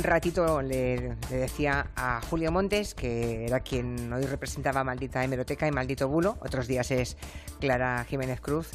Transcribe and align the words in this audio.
un 0.00 0.04
ratito 0.04 0.62
le, 0.62 1.14
decía 1.28 1.88
a 1.94 2.22
Julio 2.22 2.50
Montes, 2.50 2.94
que 2.94 3.44
era 3.44 3.60
quien 3.60 4.10
hoy 4.10 4.22
representaba 4.22 4.82
Maldita 4.82 5.22
Hemeroteca 5.22 5.66
y 5.66 5.72
Maldito 5.72 6.08
Bulo, 6.08 6.38
otros 6.40 6.66
días 6.66 6.90
es 6.90 7.18
Clara 7.60 8.06
Jiménez 8.08 8.40
Cruz, 8.40 8.70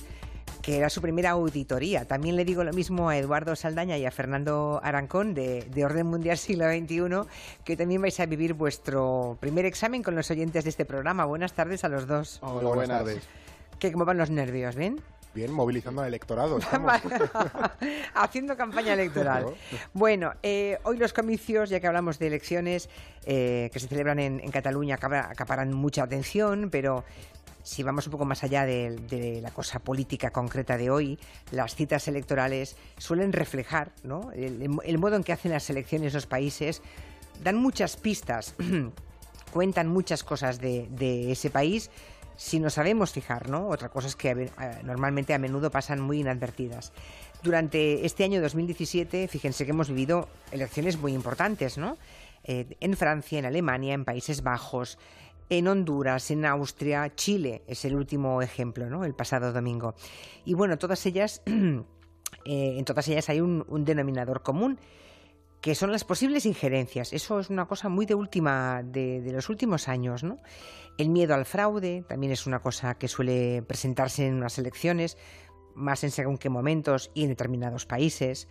que 0.61 0.77
era 0.77 0.87
su 0.91 1.01
primera 1.01 1.31
auditoría. 1.31 2.05
También 2.05 2.35
le 2.35 2.45
digo 2.45 2.63
lo 2.63 2.73
mismo 2.73 3.09
a 3.09 3.17
Eduardo 3.17 3.55
Saldaña 3.55 3.97
y 3.97 4.05
a 4.05 4.11
Fernando 4.11 4.79
Arancón 4.83 5.33
de, 5.33 5.65
Orden 5.83 6.05
Mundial 6.05 6.37
Siglo 6.37 6.69
XXI, 6.69 7.27
que 7.63 7.75
también 7.75 8.03
vais 8.03 8.19
a 8.19 8.27
vivir 8.27 8.53
vuestro 8.53 9.35
primer 9.39 9.65
examen 9.65 10.03
con 10.03 10.13
los 10.13 10.29
oyentes 10.29 10.63
de 10.63 10.69
este 10.69 10.85
programa. 10.85 11.25
Buenas 11.25 11.53
tardes 11.53 11.83
a 11.83 11.89
los 11.89 12.05
dos. 12.05 12.37
Hola, 12.43 12.69
buenas 12.69 12.99
tardes. 12.99 13.23
¿Qué, 13.79 13.91
¿Cómo 13.91 14.05
van 14.05 14.19
los 14.19 14.29
nervios? 14.29 14.75
¿Bien? 14.75 15.01
Bien, 15.35 15.51
movilizando 15.51 16.01
al 16.01 16.07
electorado. 16.07 16.59
Haciendo 18.15 18.55
campaña 18.55 18.93
electoral. 18.93 19.53
Bueno, 19.93 20.33
eh, 20.41 20.79
hoy 20.83 20.97
los 20.97 21.13
comicios, 21.13 21.69
ya 21.69 21.79
que 21.79 21.87
hablamos 21.87 22.17
de 22.17 22.27
elecciones 22.27 22.89
eh, 23.25 23.69
que 23.71 23.79
se 23.79 23.87
celebran 23.87 24.17
en, 24.19 24.39
en 24.39 24.49
Cataluña, 24.49 24.95
acaparan 24.95 25.73
mucha 25.73 26.03
atención, 26.03 26.69
pero 26.71 27.03
si 27.65 27.81
vamos 27.81 28.05
un 28.05 28.11
poco 28.11 28.25
más 28.25 28.43
allá 28.43 28.63
de, 28.63 29.39
la 29.41 29.49
cosa 29.49 29.79
política 29.79 30.29
concreta 30.29 30.77
de 30.77 30.91
hoy, 30.91 31.17
las 31.51 31.73
citas 31.73 32.07
electorales 32.07 32.77
suelen 32.99 33.33
reflejar 33.33 33.91
¿no? 34.03 34.31
el, 34.33 34.97
modo 34.99 35.15
en 35.15 35.23
que 35.23 35.33
hacen 35.33 35.51
las 35.51 35.67
elecciones 35.71 36.13
los 36.13 36.27
países, 36.27 36.83
dan 37.43 37.57
muchas 37.57 37.97
pistas, 37.97 38.53
cuentan 39.51 39.87
muchas 39.87 40.23
cosas 40.23 40.61
de, 40.61 41.31
ese 41.31 41.49
país 41.49 41.89
si 42.37 42.59
no 42.59 42.69
sabemos 42.69 43.11
fijar, 43.11 43.49
¿no? 43.49 43.67
Otra 43.67 43.89
cosa 43.89 44.07
es 44.07 44.15
que 44.15 44.51
normalmente 44.83 45.33
a 45.33 45.39
menudo 45.39 45.71
pasan 45.71 45.99
muy 45.99 46.19
inadvertidas. 46.19 46.91
Durante 47.43 48.05
este 48.05 48.23
año 48.23 48.41
2017, 48.41 49.27
fíjense 49.27 49.65
que 49.65 49.71
hemos 49.71 49.89
vivido 49.89 50.27
elecciones 50.51 50.97
muy 50.97 51.13
importantes, 51.13 51.77
¿no? 51.77 51.97
Eh, 52.43 52.77
en 52.79 52.95
Francia, 52.95 53.39
en 53.39 53.45
Alemania, 53.45 53.93
en 53.93 54.05
Países 54.05 54.43
Bajos, 54.43 54.97
en 55.49 55.67
Honduras, 55.67 56.31
en 56.31 56.45
Austria, 56.45 57.13
Chile 57.15 57.63
es 57.67 57.85
el 57.85 57.95
último 57.95 58.41
ejemplo, 58.41 58.89
¿no? 58.89 59.05
El 59.05 59.13
pasado 59.13 59.53
domingo. 59.53 59.95
Y 60.43 60.53
bueno, 60.53 60.77
todas 60.77 61.05
ellas, 61.05 61.41
eh, 61.45 61.83
en 62.45 62.85
todas 62.85 63.07
ellas 63.07 63.29
hay 63.29 63.41
un, 63.41 63.65
denominador 63.85 64.41
común 64.41 64.79
que 65.61 65.75
son 65.75 65.91
las 65.91 66.03
posibles 66.03 66.45
injerencias. 66.45 67.13
Eso 67.13 67.39
es 67.39 67.49
una 67.49 67.65
cosa 67.65 67.89
muy 67.89 68.05
de 68.05 68.15
última, 68.15 68.83
de, 68.83 69.21
los 69.31 69.49
últimos 69.49 69.87
años, 69.87 70.23
¿no? 70.23 70.37
El 70.97 71.09
miedo 71.09 71.33
al 71.33 71.45
fraude 71.45 72.03
también 72.07 72.31
es 72.31 72.45
una 72.47 72.59
cosa 72.59 72.95
que 72.95 73.07
suele 73.07 73.63
presentarse 73.63 74.27
en 74.27 74.35
unas 74.35 74.57
elecciones, 74.57 75.17
más 75.73 76.03
en 76.03 76.11
según 76.11 76.37
qué 76.37 76.49
momentos 76.49 77.11
y 77.13 77.23
en 77.23 77.29
determinados 77.29 77.85
países. 77.85 78.47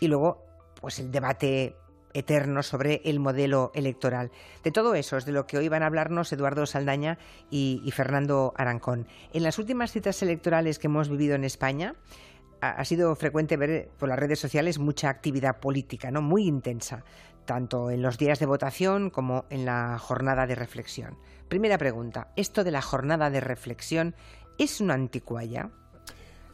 Y 0.00 0.08
luego, 0.08 0.44
pues 0.80 0.98
el 0.98 1.10
debate 1.10 1.76
eterno 2.16 2.62
sobre 2.62 3.02
el 3.04 3.20
modelo 3.20 3.70
electoral. 3.74 4.30
De 4.64 4.72
todo 4.72 4.94
eso 4.94 5.16
es 5.16 5.26
de 5.26 5.32
lo 5.32 5.46
que 5.46 5.58
hoy 5.58 5.68
van 5.68 5.82
a 5.82 5.86
hablarnos 5.86 6.32
Eduardo 6.32 6.64
Saldaña 6.66 7.18
y, 7.50 7.90
Fernando 7.92 8.54
Arancón. 8.56 9.06
En 9.32 9.42
las 9.42 9.58
últimas 9.58 9.92
citas 9.92 10.22
electorales 10.22 10.78
que 10.78 10.86
hemos 10.86 11.08
vivido 11.10 11.34
en 11.34 11.44
España, 11.44 11.94
ha, 12.60 12.84
sido 12.84 13.14
frecuente 13.16 13.56
ver 13.56 13.88
por 13.98 14.08
las 14.08 14.18
redes 14.18 14.38
sociales 14.38 14.78
mucha 14.78 15.08
actividad 15.08 15.58
política, 15.60 16.10
¿no? 16.10 16.22
Muy 16.22 16.46
intensa, 16.46 17.04
tanto 17.44 17.90
en 17.90 18.02
los 18.02 18.18
días 18.18 18.38
de 18.38 18.46
votación 18.46 19.10
como 19.10 19.44
en 19.50 19.64
la 19.64 19.98
jornada 19.98 20.46
de 20.46 20.54
reflexión. 20.54 21.18
Primera 21.48 21.78
pregunta, 21.78 22.28
¿esto 22.36 22.64
de 22.64 22.70
la 22.70 22.82
jornada 22.82 23.30
de 23.30 23.40
reflexión 23.40 24.14
es 24.58 24.80
una 24.80 24.94
anticuaya? 24.94 25.70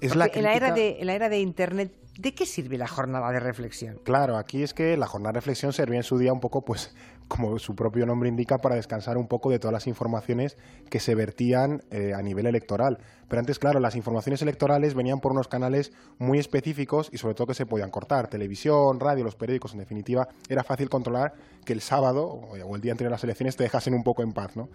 en, 0.00 0.18
la 0.18 0.26
era 0.54 0.72
de, 0.72 0.98
en 1.00 1.06
la 1.06 1.14
era 1.14 1.28
de 1.28 1.38
Internet 1.38 1.92
¿De 2.18 2.34
qué 2.34 2.44
sirve 2.44 2.76
la 2.76 2.88
jornada 2.88 3.32
de 3.32 3.40
reflexión? 3.40 3.98
Claro, 4.04 4.36
aquí 4.36 4.62
es 4.62 4.74
que 4.74 4.98
la 4.98 5.06
jornada 5.06 5.32
de 5.32 5.40
reflexión 5.40 5.72
servía 5.72 5.96
en 5.96 6.02
su 6.02 6.18
día 6.18 6.32
un 6.32 6.40
poco, 6.40 6.62
pues, 6.62 6.94
como 7.32 7.58
su 7.58 7.74
propio 7.74 8.04
nombre 8.04 8.28
indica, 8.28 8.58
para 8.58 8.74
descansar 8.74 9.16
un 9.16 9.26
poco 9.26 9.48
de 9.48 9.58
todas 9.58 9.72
las 9.72 9.86
informaciones 9.86 10.58
que 10.90 11.00
se 11.00 11.14
vertían 11.14 11.82
eh, 11.90 12.12
a 12.14 12.20
nivel 12.20 12.46
electoral. 12.46 12.98
Pero 13.26 13.40
antes, 13.40 13.58
claro, 13.58 13.80
las 13.80 13.96
informaciones 13.96 14.42
electorales 14.42 14.92
venían 14.94 15.18
por 15.20 15.32
unos 15.32 15.48
canales 15.48 15.92
muy 16.18 16.38
específicos 16.38 17.08
y 17.10 17.16
sobre 17.16 17.34
todo 17.34 17.46
que 17.46 17.54
se 17.54 17.64
podían 17.64 17.90
cortar. 17.90 18.28
Televisión, 18.28 19.00
radio, 19.00 19.24
los 19.24 19.34
periódicos, 19.34 19.72
en 19.72 19.78
definitiva, 19.78 20.28
era 20.46 20.62
fácil 20.62 20.90
controlar 20.90 21.32
que 21.64 21.72
el 21.72 21.80
sábado 21.80 22.26
o 22.26 22.76
el 22.76 22.82
día 22.82 22.92
anterior 22.92 23.12
a 23.12 23.16
las 23.16 23.24
elecciones 23.24 23.56
te 23.56 23.62
dejasen 23.62 23.94
un 23.94 24.04
poco 24.04 24.22
en 24.22 24.34
paz, 24.34 24.54
¿no? 24.54 24.68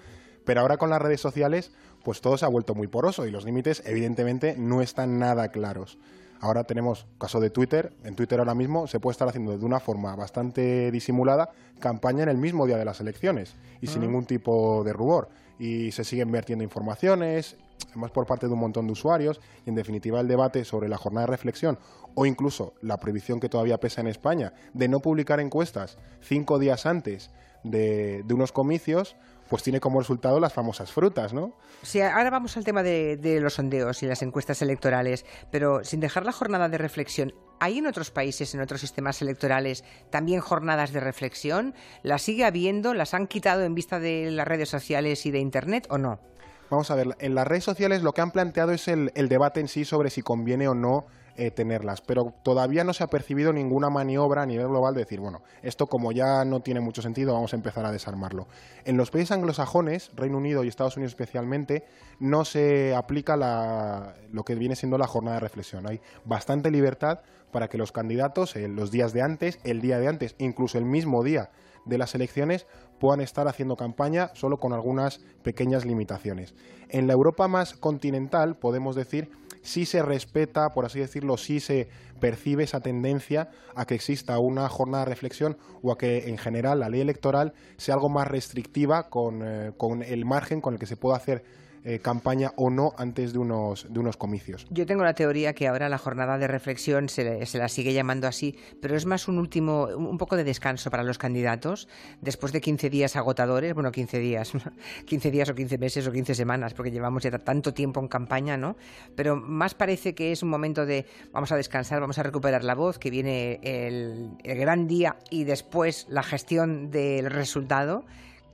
Pero 0.43 0.61
ahora 0.61 0.77
con 0.77 0.89
las 0.89 1.01
redes 1.01 1.21
sociales, 1.21 1.71
pues 2.03 2.21
todo 2.21 2.39
se 2.39 2.45
ha 2.45 2.47
vuelto 2.47 2.73
muy 2.73 2.87
poroso 2.87 3.27
y 3.27 3.31
los 3.31 3.45
límites, 3.45 3.83
evidentemente, 3.85 4.55
no 4.57 4.81
están 4.81 5.19
nada 5.19 5.49
claros. 5.49 5.99
Ahora 6.39 6.63
tenemos 6.63 7.07
caso 7.19 7.39
de 7.39 7.49
Twitter. 7.49 7.93
En 8.03 8.15
Twitter 8.15 8.39
ahora 8.39 8.53
mismo 8.53 8.87
se 8.87 8.99
puede 8.99 9.13
estar 9.13 9.27
haciendo 9.27 9.57
de 9.57 9.65
una 9.65 9.79
forma 9.79 10.15
bastante 10.15 10.91
disimulada 10.91 11.49
campaña 11.79 12.23
en 12.23 12.29
el 12.29 12.37
mismo 12.37 12.65
día 12.65 12.77
de 12.77 12.85
las 12.85 12.99
elecciones 12.99 13.55
y 13.81 13.87
sin 13.87 14.01
ningún 14.01 14.25
tipo 14.25 14.83
de 14.83 14.93
rubor. 14.93 15.29
Y 15.59 15.91
se 15.91 16.03
siguen 16.03 16.31
vertiendo 16.31 16.63
informaciones, 16.63 17.57
además 17.89 18.11
por 18.11 18.25
parte 18.25 18.47
de 18.47 18.53
un 18.53 18.59
montón 18.59 18.87
de 18.87 18.93
usuarios. 18.93 19.39
Y 19.65 19.69
en 19.69 19.75
definitiva 19.75 20.19
el 20.19 20.27
debate 20.27 20.65
sobre 20.65 20.89
la 20.89 20.97
jornada 20.97 21.25
de 21.25 21.31
reflexión 21.31 21.79
o 22.15 22.25
incluso 22.25 22.73
la 22.81 22.97
prohibición 22.97 23.39
que 23.39 23.49
todavía 23.49 23.79
pesa 23.79 24.01
en 24.01 24.07
España 24.07 24.53
de 24.73 24.87
no 24.87 24.99
publicar 24.99 25.39
encuestas 25.39 25.97
cinco 26.21 26.59
días 26.59 26.85
antes 26.85 27.31
de, 27.63 28.23
de 28.23 28.33
unos 28.33 28.51
comicios 28.51 29.15
pues 29.49 29.63
tiene 29.63 29.79
como 29.79 29.99
resultado 29.99 30.39
las 30.39 30.53
famosas 30.53 30.91
frutas, 30.91 31.33
¿no? 31.33 31.53
Sí, 31.81 32.01
ahora 32.01 32.29
vamos 32.29 32.57
al 32.57 32.63
tema 32.63 32.83
de, 32.83 33.39
los 33.41 33.55
sondeos 33.55 34.03
y 34.03 34.07
las 34.07 34.21
encuestas 34.21 34.61
electorales, 34.61 35.25
pero 35.51 35.83
sin 35.83 35.99
dejar 35.99 36.25
la 36.25 36.31
jornada 36.31 36.69
de 36.69 36.77
reflexión, 36.77 37.33
¿hay 37.59 37.77
en 37.77 37.87
otros 37.87 38.11
países, 38.11 38.53
en 38.53 38.61
otros 38.61 38.81
sistemas 38.81 39.21
electorales, 39.21 39.83
también 40.09 40.41
jornadas 40.41 40.91
de 40.91 40.99
reflexión? 40.99 41.73
¿Las 42.03 42.21
sigue 42.23 42.45
habiendo? 42.45 42.93
¿Las 42.93 43.13
han 43.13 43.27
quitado 43.27 43.63
en 43.63 43.75
vista 43.75 43.99
de 43.99 44.31
las 44.31 44.47
redes 44.47 44.69
sociales 44.69 45.25
y 45.25 45.31
de 45.31 45.39
Internet 45.39 45.87
o 45.89 45.97
no? 45.97 46.19
Vamos 46.69 46.91
a 46.91 46.95
ver, 46.95 47.15
en 47.19 47.33
las 47.33 47.47
redes 47.47 47.63
sociales 47.63 48.03
lo 48.03 48.13
que 48.13 48.21
han 48.21 48.31
planteado 48.31 48.73
es 48.73 48.87
el, 48.89 49.11
debate 49.13 49.61
en 49.61 49.69
sí 49.69 49.85
sobre 49.85 50.09
si 50.09 50.21
conviene 50.21 50.67
o 50.67 50.73
no 50.73 51.05
eh, 51.37 51.49
tenerlas, 51.49 52.01
pero 52.01 52.33
todavía 52.43 52.83
no 52.83 52.93
se 52.93 53.03
ha 53.05 53.07
percibido 53.07 53.53
ninguna 53.53 53.89
maniobra 53.89 54.41
a 54.41 54.45
nivel 54.45 54.67
global 54.67 54.93
de 54.93 55.01
decir, 55.01 55.21
bueno, 55.21 55.43
esto 55.61 55.87
como 55.87 56.11
ya 56.11 56.43
no 56.43 56.61
tiene 56.61 56.81
mucho 56.81 57.01
sentido, 57.01 57.33
vamos 57.33 57.53
a 57.53 57.55
empezar 57.55 57.85
a 57.85 57.91
desarmarlo. 57.91 58.47
En 58.83 58.97
los 58.97 59.11
países 59.11 59.31
anglosajones, 59.31 60.11
Reino 60.15 60.37
Unido 60.37 60.63
y 60.63 60.67
Estados 60.67 60.97
Unidos 60.97 61.11
especialmente, 61.11 61.85
no 62.19 62.43
se 62.43 62.95
aplica 62.95 63.37
la, 63.37 64.15
lo 64.31 64.43
que 64.43 64.55
viene 64.55 64.75
siendo 64.75 64.97
la 64.97 65.07
jornada 65.07 65.35
de 65.35 65.41
reflexión. 65.41 65.87
Hay 65.87 66.01
bastante 66.25 66.69
libertad 66.69 67.21
para 67.51 67.69
que 67.69 67.77
los 67.77 67.93
candidatos, 67.93 68.55
eh, 68.57 68.67
los 68.67 68.91
días 68.91 69.13
de 69.13 69.21
antes, 69.21 69.59
el 69.63 69.79
día 69.79 69.99
de 69.99 70.07
antes, 70.07 70.35
incluso 70.39 70.77
el 70.77 70.85
mismo 70.85 71.23
día 71.23 71.49
de 71.85 71.97
las 71.97 72.13
elecciones, 72.15 72.67
puedan 72.99 73.21
estar 73.21 73.47
haciendo 73.47 73.75
campaña 73.75 74.31
solo 74.33 74.57
con 74.57 74.73
algunas 74.73 75.19
pequeñas 75.43 75.85
limitaciones. 75.85 76.55
En 76.89 77.07
la 77.07 77.13
Europa 77.13 77.47
más 77.47 77.73
continental, 77.73 78.57
podemos 78.57 78.95
decir 78.95 79.29
sí 79.61 79.85
se 79.85 80.01
respeta, 80.01 80.69
por 80.69 80.85
así 80.85 80.99
decirlo, 80.99 81.37
sí 81.37 81.59
se 81.59 81.89
percibe 82.19 82.63
esa 82.63 82.79
tendencia 82.79 83.49
a 83.75 83.85
que 83.85 83.95
exista 83.95 84.39
una 84.39 84.69
jornada 84.69 85.03
de 85.03 85.09
reflexión 85.09 85.57
o 85.83 85.91
a 85.91 85.97
que 85.97 86.29
en 86.29 86.37
general 86.37 86.79
la 86.79 86.89
ley 86.89 87.01
electoral 87.01 87.53
sea 87.75 87.95
algo 87.95 88.09
más 88.09 88.27
restrictiva 88.27 89.09
con, 89.09 89.41
eh, 89.43 89.71
con 89.77 90.03
el 90.03 90.25
margen 90.25 90.61
con 90.61 90.73
el 90.73 90.79
que 90.79 90.85
se 90.85 90.95
pueda 90.95 91.17
hacer 91.17 91.43
eh, 91.89 91.99
campaña 91.99 92.51
o 92.57 92.69
no 92.69 92.93
antes 92.97 93.31
de 93.31 93.39
unos, 93.39 93.87
de 93.89 94.01
unos 94.01 94.17
comicios. 94.17 94.67
Yo 94.69 94.85
tengo 94.85 95.05
la 95.05 95.13
teoría 95.13 95.53
que 95.53 95.69
ahora 95.69 95.87
la 95.87 95.97
jornada 95.97 96.37
de 96.37 96.45
reflexión 96.45 97.07
se, 97.07 97.45
se, 97.45 97.57
la 97.57 97.69
sigue 97.69 97.93
llamando 97.93 98.27
así, 98.27 98.59
pero 98.81 98.97
es 98.97 99.05
más 99.05 99.29
un 99.29 99.39
último, 99.39 99.85
un 99.85 100.17
poco 100.17 100.35
de 100.35 100.43
descanso 100.43 100.91
para 100.91 101.03
los 101.03 101.17
candidatos 101.17 101.87
después 102.19 102.51
de 102.51 102.59
15 102.59 102.89
días 102.89 103.15
agotadores, 103.15 103.73
bueno, 103.73 103.93
15 103.93 104.19
días, 104.19 104.51
15 105.05 105.31
días 105.31 105.49
o 105.49 105.55
15 105.55 105.77
meses 105.77 106.05
o 106.05 106.11
15 106.11 106.35
semanas, 106.35 106.73
porque 106.73 106.91
llevamos 106.91 107.23
ya 107.23 107.31
tanto 107.39 107.73
tiempo 107.73 108.01
en 108.01 108.09
campaña, 108.09 108.57
¿no? 108.57 108.75
Pero 109.15 109.37
más 109.37 109.73
parece 109.73 110.13
que 110.13 110.33
es 110.33 110.43
un 110.43 110.49
momento 110.49 110.85
de 110.85 111.05
vamos 111.31 111.53
a 111.53 111.55
descansar, 111.55 112.01
vamos 112.01 112.17
a 112.17 112.23
recuperar 112.23 112.65
la 112.65 112.75
voz, 112.75 112.99
que 112.99 113.09
viene 113.09 113.61
el, 113.63 114.31
el 114.43 114.57
gran 114.57 114.87
día 114.89 115.15
y 115.29 115.45
después 115.45 116.05
la 116.09 116.23
gestión 116.23 116.91
del 116.91 117.31
resultado 117.31 118.03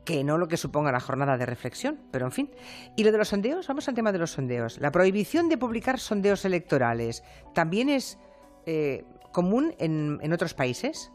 que 0.06 0.24
no 0.24 0.38
lo 0.38 0.48
que 0.48 0.58
suponga 0.58 0.92
la 0.92 1.00
jornada 1.00 1.38
de 1.38 1.46
reflexión, 1.46 2.00
pero 2.12 2.26
en 2.26 2.32
fin. 2.32 2.52
Y 2.96 3.04
lo 3.04 3.12
de 3.12 3.18
los 3.18 3.30
sondeos, 3.30 3.68
vamos 3.68 3.88
al 3.88 3.96
tema 3.96 4.12
de 4.12 4.20
los 4.20 4.32
sondeos. 4.32 4.80
La 4.80 4.92
prohibición 4.92 5.50
de 5.50 5.58
publicar 5.58 6.00
sondeos 6.00 6.46
electorales 6.46 7.24
también 7.54 7.90
es 7.90 8.18
eh, 8.66 9.06
común 9.32 9.76
en, 9.80 10.20
en 10.22 10.34
otros 10.34 10.54
países. 10.54 11.12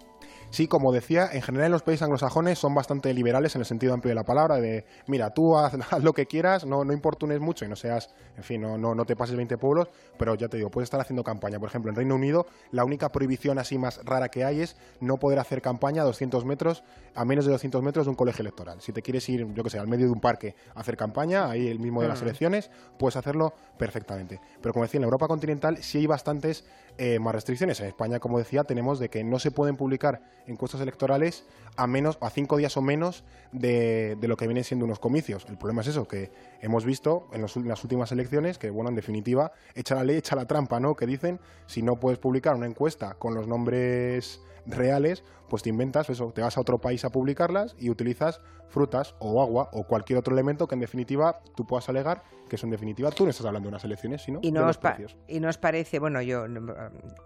Sí, 0.50 0.66
como 0.66 0.92
decía, 0.92 1.28
en 1.30 1.42
general 1.42 1.70
los 1.70 1.82
países 1.82 2.02
anglosajones 2.02 2.58
son 2.58 2.74
bastante 2.74 3.12
liberales 3.12 3.54
en 3.54 3.60
el 3.60 3.66
sentido 3.66 3.92
amplio 3.92 4.10
de 4.10 4.14
la 4.14 4.24
palabra, 4.24 4.56
de 4.56 4.86
mira, 5.06 5.34
tú 5.34 5.58
haz, 5.58 5.74
lo 6.02 6.14
que 6.14 6.26
quieras, 6.26 6.64
no, 6.64 6.84
no 6.84 6.94
importunes 6.94 7.38
mucho 7.38 7.66
y 7.66 7.68
no 7.68 7.76
seas, 7.76 8.08
en 8.34 8.42
fin, 8.42 8.62
no, 8.62 8.78
no, 8.78 8.94
no 8.94 9.04
te 9.04 9.14
pases 9.14 9.36
20 9.36 9.58
pueblos, 9.58 9.88
pero 10.16 10.34
ya 10.36 10.48
te 10.48 10.56
digo, 10.56 10.70
puedes 10.70 10.86
estar 10.86 11.00
haciendo 11.00 11.22
campaña. 11.22 11.60
Por 11.60 11.68
ejemplo, 11.68 11.90
en 11.90 11.96
Reino 11.96 12.14
Unido, 12.14 12.46
la 12.72 12.84
única 12.84 13.10
prohibición 13.10 13.58
así 13.58 13.76
más 13.76 14.02
rara 14.04 14.30
que 14.30 14.44
hay 14.44 14.62
es 14.62 14.76
no 15.00 15.18
poder 15.18 15.38
hacer 15.38 15.60
campaña 15.60 16.00
a 16.00 16.06
200 16.06 16.46
metros, 16.46 16.82
a 17.14 17.26
menos 17.26 17.44
de 17.44 17.52
200 17.52 17.82
metros 17.82 18.06
de 18.06 18.10
un 18.10 18.16
colegio 18.16 18.42
electoral. 18.42 18.80
Si 18.80 18.92
te 18.92 19.02
quieres 19.02 19.28
ir, 19.28 19.46
yo 19.52 19.62
que 19.62 19.70
sé, 19.70 19.78
al 19.78 19.86
medio 19.86 20.06
de 20.06 20.12
un 20.12 20.20
parque 20.20 20.54
a 20.74 20.80
hacer 20.80 20.96
campaña, 20.96 21.50
ahí 21.50 21.68
el 21.68 21.78
mismo 21.78 22.00
de 22.00 22.08
las 22.08 22.22
mm. 22.22 22.24
elecciones, 22.24 22.70
puedes 22.98 23.16
hacerlo 23.16 23.52
perfectamente. 23.76 24.40
Pero 24.62 24.72
como 24.72 24.84
decía, 24.84 24.98
en 24.98 25.04
Europa 25.04 25.28
continental 25.28 25.76
sí 25.82 25.98
hay 25.98 26.06
bastantes 26.06 26.64
eh, 26.96 27.18
más 27.18 27.34
restricciones. 27.34 27.78
En 27.80 27.86
España, 27.86 28.18
como 28.18 28.38
decía, 28.38 28.64
tenemos 28.64 28.98
de 28.98 29.08
que 29.10 29.22
no 29.22 29.38
se 29.38 29.50
pueden 29.50 29.76
publicar 29.76 30.20
encuestas 30.48 30.80
electorales 30.80 31.44
a 31.76 31.86
menos, 31.86 32.18
a 32.20 32.30
cinco 32.30 32.56
días 32.56 32.76
o 32.76 32.82
menos 32.82 33.22
de, 33.52 34.16
lo 34.20 34.36
que 34.36 34.46
vienen 34.46 34.64
siendo 34.64 34.84
unos 34.84 34.98
comicios. 34.98 35.46
El 35.48 35.56
problema 35.56 35.82
es 35.82 35.88
eso, 35.88 36.08
que 36.08 36.32
hemos 36.60 36.84
visto 36.84 37.28
en, 37.32 37.42
en, 37.42 37.68
las 37.68 37.84
últimas 37.84 38.10
elecciones 38.10 38.58
que, 38.58 38.70
bueno, 38.70 38.90
en 38.90 38.96
definitiva, 38.96 39.52
echa 39.74 39.94
la 39.94 40.04
ley, 40.04 40.16
echa 40.16 40.34
la 40.34 40.46
trampa, 40.46 40.80
¿no? 40.80 40.96
Que 40.96 41.06
dicen, 41.06 41.38
si 41.66 41.82
no 41.82 42.00
puedes 42.00 42.18
publicar 42.18 42.56
una 42.56 42.66
encuesta 42.66 43.14
con 43.14 43.34
los 43.34 43.46
nombres 43.46 44.40
reales, 44.68 45.24
pues 45.48 45.62
te 45.62 45.70
inventas 45.70 46.10
eso, 46.10 46.32
te 46.32 46.42
vas 46.42 46.56
a 46.56 46.60
otro 46.60 46.78
país 46.78 47.04
a 47.04 47.10
publicarlas 47.10 47.74
y 47.78 47.90
utilizas 47.90 48.40
frutas 48.68 49.14
o 49.18 49.40
agua 49.40 49.70
o 49.72 49.84
cualquier 49.84 50.18
otro 50.18 50.34
elemento 50.34 50.68
que 50.68 50.74
en 50.74 50.80
definitiva 50.80 51.40
tú 51.56 51.66
puedas 51.66 51.88
alegar 51.88 52.22
que 52.48 52.56
eso 52.56 52.66
en 52.66 52.70
definitiva 52.70 53.10
tú 53.10 53.24
no 53.24 53.30
estás 53.30 53.46
hablando 53.46 53.66
de 53.66 53.70
unas 53.70 53.84
elecciones, 53.84 54.22
sino 54.22 54.40
y 54.42 54.52
no 54.52 54.60
de 54.60 54.66
los 54.66 54.80
Y 55.26 55.40
nos 55.40 55.58
parece, 55.58 55.98
bueno, 55.98 56.22
yo 56.22 56.46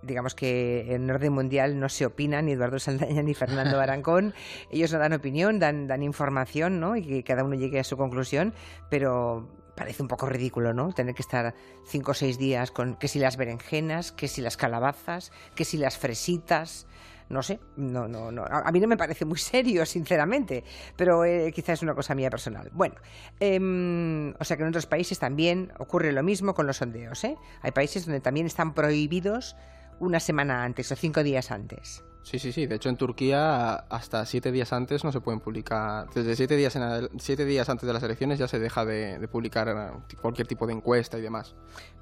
digamos 0.03 0.35
que 0.35 0.95
en 0.95 1.11
orden 1.11 1.33
mundial 1.33 1.79
no 1.79 1.89
se 1.89 2.07
opina 2.07 2.43
ni 2.43 2.53
Eduardo 2.53 2.79
Saldaña 2.79 3.23
ni 3.23 3.35
Fernando 3.35 3.77
Barancón, 3.79 4.35
ellos 4.71 4.93
no 4.93 4.99
dan 4.99 5.13
opinión, 5.13 5.59
dan, 5.59 5.87
dan 5.87 6.03
información, 6.03 6.81
¿no? 6.81 6.97
Y 6.97 7.03
que 7.03 7.25
cada 7.25 7.45
uno 7.45 7.55
llegue 7.55 7.81
a 7.81 7.85
su 7.85 7.97
conclusión, 7.97 8.53
pero 8.91 9.49
parece 9.75 10.03
un 10.03 10.09
poco 10.09 10.27
ridículo, 10.27 10.75
¿no? 10.75 10.93
Tener 10.93 11.15
que 11.15 11.23
estar 11.23 11.55
cinco 11.87 12.13
o 12.13 12.15
seis 12.15 12.39
días 12.39 12.71
con 12.71 12.97
que 12.97 13.09
si 13.09 13.19
las 13.19 13.37
berenjenas, 13.37 14.13
que 14.13 14.29
si 14.29 14.43
las 14.43 14.57
calabazas, 14.57 15.33
que 15.55 15.65
si 15.65 15.79
las 15.79 15.99
fresitas, 15.99 16.87
no 17.29 17.43
sé, 17.43 17.61
no, 17.77 18.09
no, 18.09 18.31
no. 18.31 18.45
A, 18.45 18.71
mí 18.73 18.81
no 18.81 18.89
me 18.89 18.97
parece 18.97 19.25
muy 19.25 19.39
serio, 19.39 19.85
sinceramente, 19.87 20.65
pero 20.97 21.25
eh, 21.25 21.53
quizás 21.55 21.79
es 21.79 21.83
una 21.83 21.95
cosa 21.95 22.15
mía 22.15 22.31
personal. 22.31 22.71
Bueno, 22.73 22.97
em, 23.41 24.35
o 24.39 24.45
sea 24.45 24.57
que 24.57 24.63
en 24.63 24.69
otros 24.69 24.87
países 24.87 25.19
también 25.19 25.73
ocurre 25.79 26.13
lo 26.13 26.23
mismo 26.23 26.55
con 26.55 26.67
los 26.67 26.79
sondeos, 26.79 27.23
¿eh? 27.25 27.37
Hay 27.63 27.73
países 27.73 28.07
donde 28.07 28.21
también 28.21 28.47
están 28.47 28.75
prohibidos 28.75 29.57
una 30.01 30.21
semana 30.21 30.65
antes 30.65 30.91
o 30.91 30.97
cinco 30.97 31.23
días 31.23 31.51
antes. 31.51 32.05
Sí, 32.23 32.39
sí, 32.39 32.53
sí. 32.53 32.67
De 32.67 32.77
hecho, 32.77 32.89
en 32.89 32.97
Turquía 32.97 33.75
hasta 33.75 34.25
siete 34.27 34.53
días 34.53 34.73
antes 34.73 35.05
no 35.05 35.13
se 35.13 35.21
pueden 35.21 35.41
publicar. 35.41 36.09
Desde 36.15 36.37
siete 36.37 36.57
días, 36.57 36.75
en 36.77 37.09
siete 37.19 37.45
días 37.45 37.69
antes 37.69 37.87
de 37.87 37.93
las 37.93 38.03
elecciones 38.03 38.39
ya 38.39 38.49
se 38.49 38.59
deja 38.59 38.85
de, 38.85 39.19
de, 39.19 39.29
publicar 39.29 39.69
eh, 39.69 40.17
cualquier 40.21 40.47
tipo 40.47 40.67
de 40.67 40.73
encuesta 40.73 41.19
y 41.19 41.23
demás. 41.23 41.55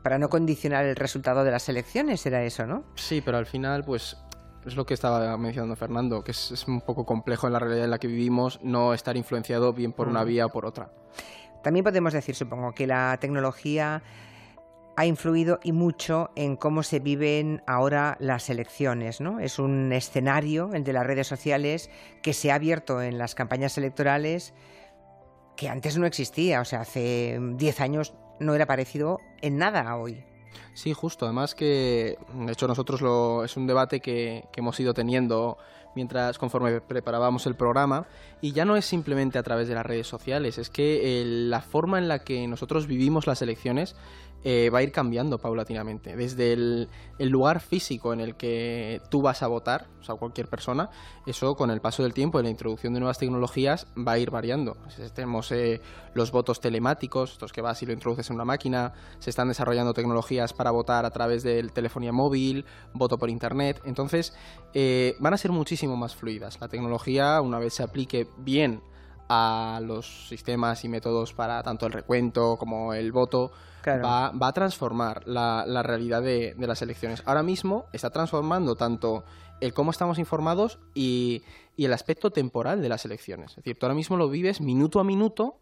Para 0.03 0.19
no 0.19 0.29
condicionar 0.29 0.85
el 0.85 0.97
resultado 0.97 1.43
de 1.43 1.51
las 1.51 1.69
elecciones, 1.69 2.25
era 2.27 2.45
eso, 2.45 2.67
¿no? 2.67 2.85
Sí, 2.97 3.23
pero 3.23 3.39
al 3.39 3.47
final, 3.47 3.85
pues 3.85 4.17
es 4.67 4.77
lo 4.77 4.85
que 4.85 4.95
estaba 4.95 5.37
mencionando 5.37 5.77
Fernando, 5.77 6.23
que 6.23 6.33
es, 6.33 6.65
un 6.69 6.81
poco 6.81 7.05
complejo 7.07 7.47
en 7.47 7.53
la 7.55 7.59
realidad 7.59 7.85
en 7.85 7.91
la 7.91 7.99
que 7.99 8.09
vivimos 8.09 8.61
no 8.63 8.95
estar 8.95 9.17
influenciado 9.17 9.73
bien 9.73 9.93
por 9.93 10.09
una 10.09 10.25
vía 10.25 10.47
o 10.47 10.51
por 10.51 10.67
otra. 10.67 10.91
También 11.63 11.85
podemos 11.85 12.13
decir, 12.13 12.35
supongo, 12.35 12.73
que 12.73 12.87
la 12.87 13.17
tecnología 13.21 14.03
ha 14.97 15.07
influido 15.07 15.61
y 15.63 15.73
mucho 15.73 16.31
en 16.37 16.57
cómo 16.57 16.83
se 16.83 16.99
viven 16.99 17.63
ahora 17.67 18.17
las 18.21 18.51
elecciones, 18.51 19.21
¿no? 19.21 19.41
Es 19.41 19.59
un 19.59 19.93
escenario, 19.93 20.71
el 20.75 20.85
de 20.85 20.93
las 20.93 21.07
redes 21.07 21.27
sociales, 21.27 21.91
que 22.23 22.35
se 22.35 22.51
ha 22.51 22.57
abierto 22.57 23.01
en 23.01 23.17
las 23.17 23.35
campañas 23.35 23.79
electorales 23.79 24.53
que 25.57 25.69
antes 25.69 25.99
no 25.99 26.07
existía, 26.07 26.61
o 26.61 26.65
sea, 26.65 26.81
hace 26.81 27.39
10 27.39 27.81
años 27.81 28.15
no 28.39 28.55
era 28.55 28.67
parecido 28.67 29.21
en 29.43 29.59
nada 29.59 29.83
a 29.83 29.97
hoy. 29.97 30.25
Sí, 30.75 30.93
justo. 30.93 31.27
Además 31.27 31.55
que, 31.55 32.19
de 32.35 32.53
hecho, 32.53 32.67
nosotros 32.69 33.01
lo, 33.01 33.45
es 33.45 33.57
un 33.57 33.67
debate 33.67 34.01
que, 34.01 34.45
que 34.53 34.61
hemos 34.61 34.79
ido 34.81 34.95
teniendo 34.95 35.59
mientras 35.95 36.39
conforme 36.39 36.81
preparábamos 36.81 37.47
el 37.47 37.55
programa 37.55 38.07
y 38.41 38.53
ya 38.53 38.65
no 38.65 38.77
es 38.77 38.85
simplemente 38.85 39.39
a 39.39 39.43
través 39.43 39.69
de 39.69 39.75
las 39.75 39.85
redes 39.85 40.07
sociales, 40.07 40.59
es 40.59 40.71
que 40.71 41.23
la 41.25 41.61
forma 41.61 41.99
en 41.99 42.09
la 42.09 42.21
que 42.21 42.47
nosotros 42.47 42.87
vivimos 42.87 43.27
las 43.27 43.43
elecciones 43.43 43.97
eh, 44.43 44.71
va 44.71 44.79
a 44.79 44.83
ir 44.83 44.91
cambiando 44.91 45.39
paulatinamente. 45.39 46.17
Desde 46.17 46.53
el, 46.53 46.89
lugar 47.19 47.61
físico 47.61 48.13
en 48.15 48.21
el 48.21 48.37
que 48.37 49.03
tú 49.11 49.21
vas 49.21 49.43
a 49.43 49.47
votar, 49.47 49.89
o 50.01 50.03
sea, 50.03 50.15
cualquier 50.15 50.49
persona, 50.49 50.89
eso 51.27 51.55
con 51.55 51.71
el 51.71 51.81
paso 51.81 52.03
del 52.03 52.15
tiempo 52.15 52.41
y 52.41 52.43
la 52.43 52.49
introducción 52.49 52.95
de 52.95 53.01
nuevas 53.01 53.19
tecnologías 53.19 53.87
va 53.97 54.13
a 54.13 54.19
ir 54.19 54.31
variando. 54.31 54.79
Tenemos 55.15 55.53
eh, 55.53 55.83
los 56.15 56.33
votos 56.33 56.61
telemáticos, 56.61 57.33
estos 57.33 57.53
que 57.53 57.61
vas 57.61 57.83
y 57.83 57.87
lo 57.87 57.93
introduces 57.93 58.31
en 58.31 58.37
una 58.37 58.47
máquina, 58.47 58.95
se 59.19 59.29
están 59.29 59.49
desarrollando 59.49 59.93
tecnologías 59.93 60.55
para 60.55 60.71
votar 60.71 61.05
a 61.05 61.11
través 61.11 61.43
del 61.43 61.73
telefonía 61.73 62.13
móvil, 62.13 62.65
voto 62.95 63.19
por 63.19 63.29
internet, 63.29 63.83
entonces 63.85 64.35
eh, 64.73 65.17
van 65.21 65.35
a 65.35 65.37
ser 65.37 65.53
muchísimo 65.53 65.97
más 65.97 66.17
fluidas. 66.17 66.59
La 66.61 66.69
tecnología, 66.69 67.41
una 67.43 67.59
vez 67.59 67.75
se 67.75 67.83
aplique 67.83 68.27
bien 68.39 68.83
a 69.33 69.81
los 69.81 70.29
sistemas 70.29 70.85
y 70.85 70.89
métodos 70.89 71.33
para 71.33 71.63
tanto 71.63 71.87
el 71.87 71.93
recuento 71.93 72.57
como 72.59 72.93
el 72.95 73.13
voto, 73.13 73.53
va, 73.87 74.33
a 74.37 74.53
transformar 74.53 75.23
la, 75.25 75.83
realidad 75.85 76.21
de, 76.21 76.57
las 76.59 76.83
elecciones. 76.83 77.23
Ahora 77.27 77.45
mismo 77.45 77.87
está 77.93 78.11
transformando 78.11 78.75
tanto 78.75 79.23
el 79.61 79.73
cómo 79.73 79.93
estamos 79.93 80.19
informados 80.19 80.81
y, 80.95 81.43
el 81.79 81.93
aspecto 81.95 82.31
temporal 82.31 82.83
de 82.83 82.91
las 82.91 83.07
elecciones. 83.07 83.53
Es 83.53 83.57
decir, 83.57 83.79
tú 83.79 83.87
ahora 83.87 83.95
mismo 83.95 84.19
lo 84.19 84.29
vives 84.29 84.61
minuto 84.61 85.01
a 85.01 85.05
minuto 85.05 85.55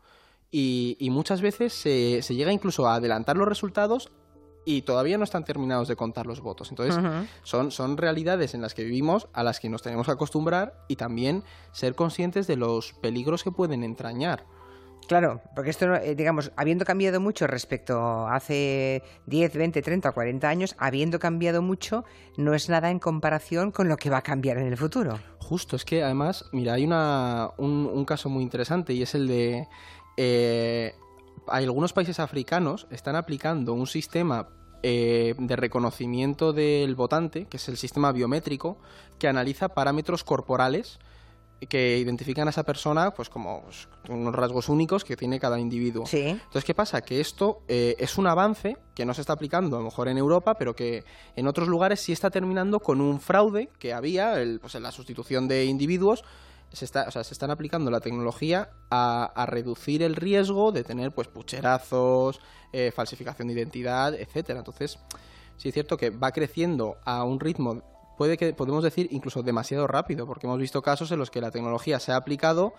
y, 0.50 0.96
muchas 1.12 1.42
veces 1.42 1.74
se, 1.74 2.22
se, 2.22 2.34
llega 2.34 2.50
incluso 2.50 2.88
a 2.88 2.94
adelantar 2.94 3.36
los 3.36 3.46
resultados 3.46 4.10
y 4.68 4.82
todavía 4.82 5.16
no 5.16 5.24
están 5.24 5.46
terminados 5.46 5.88
de 5.88 5.96
contar 5.96 6.26
los 6.26 6.42
votos. 6.42 6.68
Entonces, 6.68 7.02
son, 7.42 7.70
son 7.70 7.96
realidades 7.96 8.52
en 8.52 8.60
las 8.60 8.74
que 8.74 8.84
vivimos, 8.84 9.26
a 9.32 9.42
las 9.42 9.60
que 9.60 9.70
nos 9.70 9.80
tenemos 9.80 10.04
que 10.04 10.12
acostumbrar 10.12 10.84
y 10.88 10.96
también 10.96 11.42
ser 11.72 11.94
conscientes 11.94 12.46
de 12.46 12.56
los 12.56 12.92
peligros 12.92 13.42
que 13.42 13.50
pueden 13.50 13.82
entrañar. 13.82 14.44
Claro, 15.06 15.40
porque 15.56 15.70
esto, 15.70 15.94
eh, 15.94 16.14
digamos, 16.14 16.52
habiendo 16.54 16.84
cambiado 16.84 17.18
mucho 17.18 17.46
respecto 17.46 17.98
a 17.98 18.36
hace 18.36 19.02
10, 19.24 19.56
20, 19.56 19.80
30 19.80 20.10
o 20.10 20.12
40 20.12 20.46
años, 20.46 20.76
habiendo 20.78 21.18
cambiado 21.18 21.62
mucho, 21.62 22.04
no 22.36 22.52
es 22.52 22.68
nada 22.68 22.90
en 22.90 22.98
comparación 22.98 23.70
con 23.72 23.88
lo 23.88 23.96
que 23.96 24.10
va 24.10 24.18
a 24.18 24.22
cambiar 24.22 24.58
en 24.58 24.66
el 24.66 24.76
futuro. 24.76 25.18
Justo, 25.38 25.76
es 25.76 25.86
que 25.86 26.02
además, 26.02 26.44
mira, 26.52 26.74
hay 26.74 26.84
una, 26.84 27.52
un, 27.56 28.04
caso 28.04 28.28
muy 28.28 28.42
interesante 28.42 28.92
y 28.92 29.00
es 29.00 29.14
el 29.14 29.28
de... 29.28 29.66
Eh, 30.18 30.94
hay 31.46 31.64
algunos 31.64 31.94
países 31.94 32.20
africanos 32.20 32.86
están 32.90 33.16
aplicando 33.16 33.72
un 33.72 33.86
sistema 33.86 34.48
eh, 34.82 35.34
de 35.38 35.56
reconocimiento 35.56 36.52
del 36.52 36.94
votante, 36.94 37.46
que 37.46 37.56
es 37.56 37.68
el 37.68 37.76
sistema 37.76 38.12
biométrico, 38.12 38.78
que 39.18 39.28
analiza 39.28 39.68
parámetros 39.68 40.24
corporales 40.24 40.98
que 41.66 41.98
identifican 41.98 42.46
a 42.46 42.50
esa 42.50 42.62
persona 42.62 43.10
pues 43.10 43.28
como 43.28 43.62
pues, 43.62 43.88
unos 44.08 44.34
rasgos 44.34 44.68
únicos 44.68 45.04
que 45.04 45.16
tiene 45.16 45.40
cada 45.40 45.58
individuo. 45.58 46.04
Entonces, 46.12 46.64
¿qué 46.64 46.74
pasa? 46.74 47.00
Que 47.00 47.20
esto 47.20 47.62
eh, 47.66 47.96
es 47.98 48.16
un 48.16 48.26
avance 48.26 48.76
que 48.94 49.04
no 49.04 49.14
se 49.14 49.22
está 49.22 49.32
aplicando 49.32 49.76
a 49.76 49.80
lo 49.80 49.86
mejor 49.86 50.08
en 50.08 50.18
Europa, 50.18 50.54
pero 50.54 50.74
que 50.74 51.04
en 51.34 51.48
otros 51.48 51.68
lugares 51.68 52.00
sí 52.00 52.12
está 52.12 52.30
terminando 52.30 52.78
con 52.78 53.00
un 53.00 53.20
fraude 53.20 53.70
que 53.78 53.92
había 53.92 54.34
pues, 54.60 54.74
en 54.74 54.82
la 54.82 54.92
sustitución 54.92 55.48
de 55.48 55.64
individuos. 55.64 56.22
Se, 56.72 56.84
está, 56.84 57.06
o 57.08 57.10
sea, 57.10 57.24
se 57.24 57.32
están 57.34 57.50
aplicando 57.50 57.90
la 57.90 58.00
tecnología 58.00 58.70
a, 58.90 59.46
reducir 59.48 60.02
el 60.02 60.16
riesgo 60.16 60.72
de 60.72 60.84
tener 60.84 61.12
pues 61.12 61.28
pucherazos, 61.28 62.40
eh, 62.72 62.92
falsificación 62.94 63.48
de 63.48 63.54
identidad, 63.54 64.14
etcétera. 64.14 64.58
Entonces, 64.58 64.98
sí 65.56 65.68
es 65.68 65.74
cierto 65.74 65.96
que 65.96 66.10
va 66.10 66.32
creciendo 66.32 66.98
a 67.04 67.24
un 67.24 67.40
ritmo 67.40 67.82
puede 68.18 68.36
que 68.36 68.52
podemos 68.52 68.82
decir 68.82 69.08
incluso 69.12 69.42
demasiado 69.42 69.86
rápido, 69.86 70.26
porque 70.26 70.46
hemos 70.46 70.58
visto 70.58 70.82
casos 70.82 71.10
en 71.12 71.20
los 71.20 71.30
que 71.30 71.40
la 71.40 71.52
tecnología 71.52 72.00
se 72.00 72.10
ha 72.12 72.16
aplicado 72.16 72.74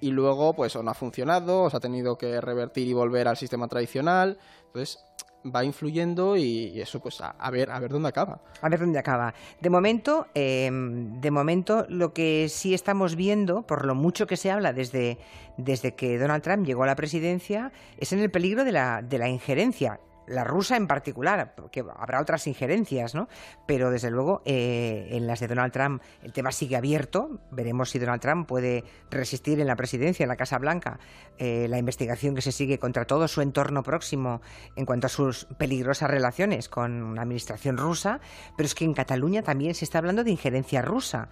y 0.00 0.12
luego 0.12 0.54
pues 0.54 0.74
o 0.76 0.82
no 0.82 0.90
ha 0.92 0.94
funcionado, 0.94 1.62
o 1.62 1.70
se 1.70 1.76
ha 1.76 1.80
tenido 1.80 2.16
que 2.16 2.40
revertir 2.40 2.86
y 2.86 2.92
volver 2.92 3.26
al 3.26 3.36
sistema 3.36 3.66
tradicional. 3.66 4.38
Entonces, 4.66 5.04
va 5.44 5.64
influyendo 5.64 6.36
y, 6.36 6.80
eso 6.80 7.00
pues 7.00 7.20
a, 7.20 7.50
ver 7.50 7.70
a 7.70 7.78
ver 7.78 7.90
dónde 7.90 8.08
acaba. 8.08 8.40
A 8.60 8.68
ver 8.68 8.80
dónde 8.80 8.98
acaba. 8.98 9.34
De 9.60 9.70
momento 9.70 10.26
em, 10.34 11.20
de 11.20 11.30
momento 11.30 11.86
lo 11.88 12.12
que 12.12 12.48
sí 12.48 12.74
estamos 12.74 13.16
viendo 13.16 13.62
por 13.62 13.84
lo 13.84 13.94
mucho 13.94 14.26
que 14.26 14.36
se 14.36 14.50
habla 14.50 14.72
desde 14.72 15.18
desde 15.56 15.94
que 15.94 16.18
Donald 16.18 16.42
Trump 16.42 16.66
llegó 16.66 16.82
a 16.82 16.86
la 16.86 16.96
presidencia 16.96 17.72
es 17.98 18.12
en 18.12 18.20
el 18.20 18.30
peligro 18.30 18.64
de 18.64 18.72
la 18.72 19.02
de 19.02 19.18
la 19.18 19.28
injerencia 19.28 20.00
la 20.26 20.44
rusa 20.44 20.76
en 20.76 20.86
particular, 20.86 21.54
porque 21.54 21.84
habrá 21.96 22.20
otras 22.20 22.46
injerencias, 22.46 23.14
¿no? 23.14 23.28
Pero 23.66 23.90
desde 23.90 24.10
luego 24.10 24.42
eh, 24.44 25.08
en 25.10 25.26
las 25.26 25.40
de 25.40 25.48
Donald 25.48 25.72
Trump 25.72 26.02
el 26.22 26.32
tema 26.32 26.52
sigue 26.52 26.76
abierto. 26.76 27.40
Veremos 27.50 27.90
si 27.90 27.98
Donald 27.98 28.20
Trump 28.20 28.46
puede 28.46 28.84
resistir 29.10 29.60
en 29.60 29.66
la 29.66 29.76
presidencia, 29.76 30.24
en 30.24 30.28
la 30.28 30.36
Casa 30.36 30.58
Blanca, 30.58 30.98
eh, 31.38 31.66
la 31.68 31.78
investigación 31.78 32.34
que 32.34 32.42
se 32.42 32.52
sigue 32.52 32.78
contra 32.78 33.04
todo 33.06 33.28
su 33.28 33.40
entorno 33.40 33.82
próximo 33.82 34.40
en 34.76 34.86
cuanto 34.86 35.06
a 35.06 35.10
sus 35.10 35.46
peligrosas 35.58 36.10
relaciones 36.10 36.68
con 36.68 37.14
la 37.14 37.22
administración 37.22 37.76
rusa. 37.76 38.20
Pero 38.56 38.66
es 38.66 38.74
que 38.74 38.84
en 38.84 38.94
Cataluña 38.94 39.42
también 39.42 39.74
se 39.74 39.84
está 39.84 39.98
hablando 39.98 40.24
de 40.24 40.30
injerencia 40.30 40.82
rusa. 40.82 41.28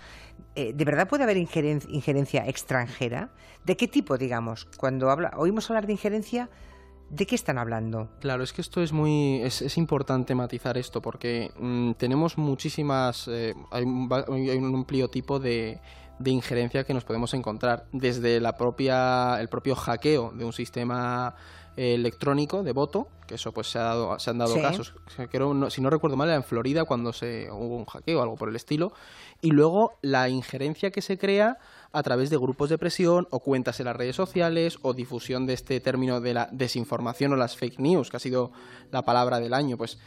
Eh, 0.54 0.72
¿De 0.74 0.84
verdad 0.84 1.08
puede 1.08 1.24
haber 1.24 1.36
injerencia 1.36 2.46
extranjera? 2.46 3.30
¿De 3.64 3.76
qué 3.76 3.88
tipo, 3.88 4.18
digamos? 4.18 4.66
Cuando 4.76 5.10
habla, 5.10 5.32
oímos 5.36 5.70
hablar 5.70 5.86
de 5.86 5.92
injerencia 5.92 6.50
¿De 7.12 7.26
qué 7.26 7.34
están 7.34 7.58
hablando? 7.58 8.08
Claro, 8.20 8.42
es 8.42 8.54
que 8.54 8.62
esto 8.62 8.82
es 8.82 8.90
muy. 8.90 9.42
Es, 9.42 9.76
importante 9.76 10.34
matizar 10.34 10.78
esto 10.78 11.02
porque 11.02 11.50
mm, 11.58 11.92
tenemos 11.92 12.38
muchísimas. 12.38 13.28
Eh, 13.28 13.54
hay, 13.70 13.84
un 13.84 14.74
amplio 14.74 15.08
tipo 15.08 15.38
de, 15.38 15.78
de, 16.18 16.30
injerencia 16.30 16.84
que 16.84 16.94
nos 16.94 17.04
podemos 17.04 17.34
encontrar. 17.34 17.84
Desde 17.92 18.40
la 18.40 18.56
propia, 18.56 19.38
el 19.42 19.48
propio 19.48 19.76
hackeo 19.76 20.32
de 20.34 20.46
un 20.46 20.54
sistema 20.54 21.34
electrónico 21.76 22.62
de 22.62 22.72
voto, 22.72 23.08
que 23.26 23.34
eso 23.34 23.52
pues 23.52 23.70
se, 23.70 23.78
ha 23.78 23.82
dado, 23.82 24.18
se 24.18 24.30
han 24.30 24.38
dado 24.38 24.54
casos. 24.60 24.94
si 25.68 25.80
no 25.80 25.90
recuerdo 25.90 26.16
mal, 26.16 26.28
era 26.28 26.36
en 26.36 26.44
Florida 26.44 26.84
cuando 26.84 27.12
se 27.12 27.50
hubo 27.50 27.76
un 27.76 27.84
hackeo 27.84 28.20
o 28.20 28.22
algo 28.22 28.36
por 28.36 28.48
el 28.48 28.56
estilo. 28.56 28.92
Y 29.42 29.50
luego 29.50 29.98
la 30.00 30.30
injerencia 30.30 30.90
que 30.90 31.02
se 31.02 31.18
crea 31.18 31.58
a 31.92 32.02
través 32.02 32.30
de 32.30 32.38
grupos 32.38 32.70
de 32.70 32.78
presión 32.78 33.28
o 33.30 33.40
cuentas 33.40 33.78
en 33.80 33.86
las 33.86 33.96
redes 33.96 34.16
sociales 34.16 34.78
o 34.82 34.94
difusión 34.94 35.46
de 35.46 35.54
este 35.54 35.80
término 35.80 36.20
de 36.20 36.34
la 36.34 36.48
desinformación 36.50 37.32
o 37.32 37.36
las 37.36 37.56
fake 37.56 37.78
news, 37.78 38.10
que 38.10 38.16
ha 38.16 38.20
sido 38.20 38.52
la 38.90 39.02
palabra 39.02 39.40
del 39.40 39.52
año. 39.52 39.76
Pues 39.76 39.98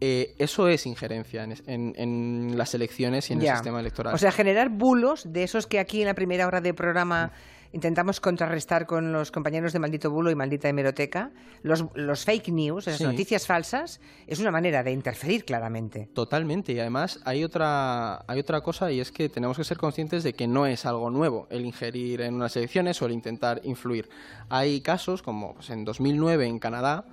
eh, 0.00 0.34
eso 0.38 0.68
es 0.68 0.86
injerencia 0.86 1.44
en, 1.44 2.56
las 2.56 2.74
elecciones 2.74 3.30
y 3.30 3.32
en 3.32 3.42
el 3.42 3.48
sistema 3.48 3.80
electoral. 3.80 4.14
O 4.14 4.18
sea, 4.18 4.32
generar 4.32 4.68
bulos 4.68 5.32
de 5.32 5.44
esos 5.44 5.66
que 5.66 5.78
aquí 5.78 6.00
en 6.00 6.06
la 6.06 6.14
primera 6.14 6.46
hora 6.46 6.60
de 6.60 6.74
programa 6.74 7.32
intentamos 7.72 8.20
contrarrestar 8.20 8.86
con 8.86 9.12
los 9.12 9.30
compañeros 9.30 9.72
de 9.72 9.78
Maldito 9.78 10.10
Bulo 10.10 10.30
y 10.30 10.34
Maldita 10.34 10.68
Hemeroteca, 10.68 11.30
los, 11.62 11.84
los 11.94 12.24
fake 12.24 12.48
news, 12.48 12.88
esas 12.88 13.00
noticias 13.02 13.46
falsas, 13.46 14.00
es 14.26 14.38
una 14.40 14.50
manera 14.50 14.82
de 14.82 14.92
interferir 14.92 15.44
claramente. 15.44 16.08
Totalmente, 16.14 16.72
y 16.72 16.80
además 16.80 17.20
hay 17.24 17.44
otra, 17.44 18.24
hay 18.26 18.40
otra 18.40 18.60
cosa 18.60 18.90
y 18.90 19.00
es 19.00 19.12
que 19.12 19.28
tenemos 19.28 19.56
que 19.56 19.64
ser 19.64 19.78
conscientes 19.78 20.22
de 20.22 20.32
que 20.32 20.46
no 20.46 20.66
es 20.66 20.86
algo 20.86 21.10
nuevo 21.10 21.46
el 21.50 21.64
ingerir 21.64 22.20
en 22.22 22.34
unas 22.34 22.56
elecciones 22.56 23.00
o 23.02 23.06
el 23.06 23.12
intentar 23.12 23.60
influir. 23.64 24.08
Hay 24.48 24.80
casos 24.80 25.22
como 25.22 25.54
pues, 25.54 25.70
en 25.70 25.84
2009 25.84 26.46
en 26.46 26.58
Canadá, 26.58 27.04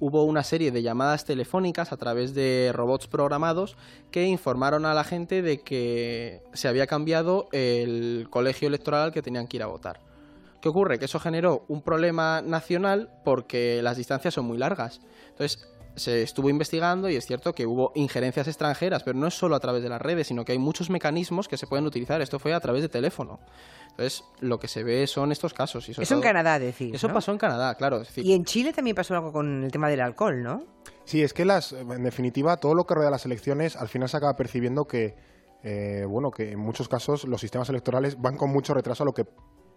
hubo 0.00 0.24
una 0.24 0.42
serie 0.42 0.70
de 0.70 0.82
llamadas 0.82 1.24
telefónicas 1.24 1.92
a 1.92 1.96
través 1.96 2.34
de 2.34 2.70
robots 2.74 3.06
programados 3.06 3.76
que 4.10 4.26
informaron 4.26 4.86
a 4.86 4.94
la 4.94 5.04
gente 5.04 5.42
de 5.42 5.60
que 5.60 6.42
se 6.52 6.68
había 6.68 6.86
cambiado 6.86 7.48
el 7.52 8.28
colegio 8.30 8.68
electoral 8.68 9.02
al 9.02 9.12
que 9.12 9.22
tenían 9.22 9.46
que 9.46 9.56
ir 9.56 9.62
a 9.62 9.66
votar. 9.66 10.00
¿Qué 10.60 10.68
ocurre? 10.68 10.98
Que 10.98 11.04
eso 11.04 11.20
generó 11.20 11.64
un 11.68 11.82
problema 11.82 12.42
nacional 12.42 13.10
porque 13.24 13.80
las 13.82 13.96
distancias 13.96 14.34
son 14.34 14.44
muy 14.46 14.58
largas. 14.58 15.00
Entonces, 15.30 15.68
se 15.98 16.22
estuvo 16.22 16.50
investigando 16.50 17.08
y 17.08 17.16
es 17.16 17.26
cierto 17.26 17.54
que 17.54 17.66
hubo 17.66 17.92
injerencias 17.94 18.48
extranjeras, 18.48 19.02
pero 19.02 19.18
no 19.18 19.26
es 19.26 19.34
solo 19.34 19.56
a 19.56 19.60
través 19.60 19.82
de 19.82 19.88
las 19.88 20.00
redes, 20.00 20.26
sino 20.26 20.44
que 20.44 20.52
hay 20.52 20.58
muchos 20.58 20.90
mecanismos 20.90 21.48
que 21.48 21.56
se 21.56 21.66
pueden 21.66 21.86
utilizar. 21.86 22.20
Esto 22.20 22.38
fue 22.38 22.54
a 22.54 22.60
través 22.60 22.82
de 22.82 22.88
teléfono. 22.88 23.40
Entonces, 23.90 24.24
lo 24.40 24.58
que 24.58 24.68
se 24.68 24.84
ve 24.84 25.06
son 25.06 25.32
estos 25.32 25.54
casos. 25.54 25.88
eso 25.88 26.14
en 26.14 26.20
Canadá, 26.20 26.58
decir. 26.58 26.94
Eso 26.94 27.08
pasó 27.08 27.32
en 27.32 27.38
Canadá, 27.38 27.74
claro. 27.74 28.02
Y 28.16 28.32
en 28.32 28.44
Chile 28.44 28.72
también 28.72 28.94
pasó 28.94 29.14
algo 29.14 29.32
con 29.32 29.64
el 29.64 29.72
tema 29.72 29.88
del 29.88 30.00
alcohol, 30.00 30.42
¿no? 30.42 30.62
Sí, 31.04 31.22
es 31.22 31.32
que 31.32 31.44
las, 31.44 31.72
en 31.72 32.02
definitiva, 32.04 32.58
todo 32.58 32.74
lo 32.74 32.84
que 32.86 32.94
rodea 32.94 33.10
las 33.10 33.24
elecciones, 33.24 33.76
al 33.76 33.88
final 33.88 34.08
se 34.08 34.16
acaba 34.16 34.36
percibiendo 34.36 34.86
que, 34.86 35.16
eh, 35.62 36.04
bueno, 36.06 36.30
que 36.30 36.52
en 36.52 36.58
muchos 36.58 36.88
casos 36.88 37.24
los 37.24 37.40
sistemas 37.40 37.68
electorales 37.70 38.20
van 38.20 38.36
con 38.36 38.50
mucho 38.50 38.74
retraso 38.74 39.02
a 39.04 39.06
lo 39.06 39.14
que 39.14 39.24